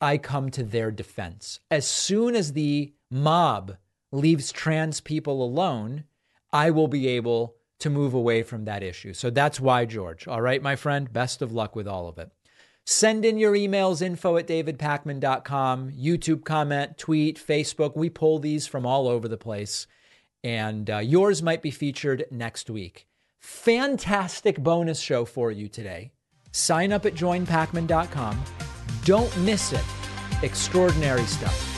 [0.00, 1.60] I come to their defense.
[1.70, 3.76] As soon as the mob
[4.10, 6.04] leaves trans people alone,
[6.52, 9.12] I will be able to move away from that issue.
[9.12, 10.26] So that's why, George.
[10.26, 12.30] All right, my friend, best of luck with all of it.
[12.84, 17.96] Send in your emails, info at davidpakman.com, YouTube comment, tweet, Facebook.
[17.96, 19.86] We pull these from all over the place.
[20.42, 23.06] And uh, yours might be featured next week.
[23.40, 26.12] Fantastic bonus show for you today.
[26.56, 28.42] Sign up at joinpakman.com.
[29.04, 29.84] Don't miss it.
[30.42, 31.75] Extraordinary stuff.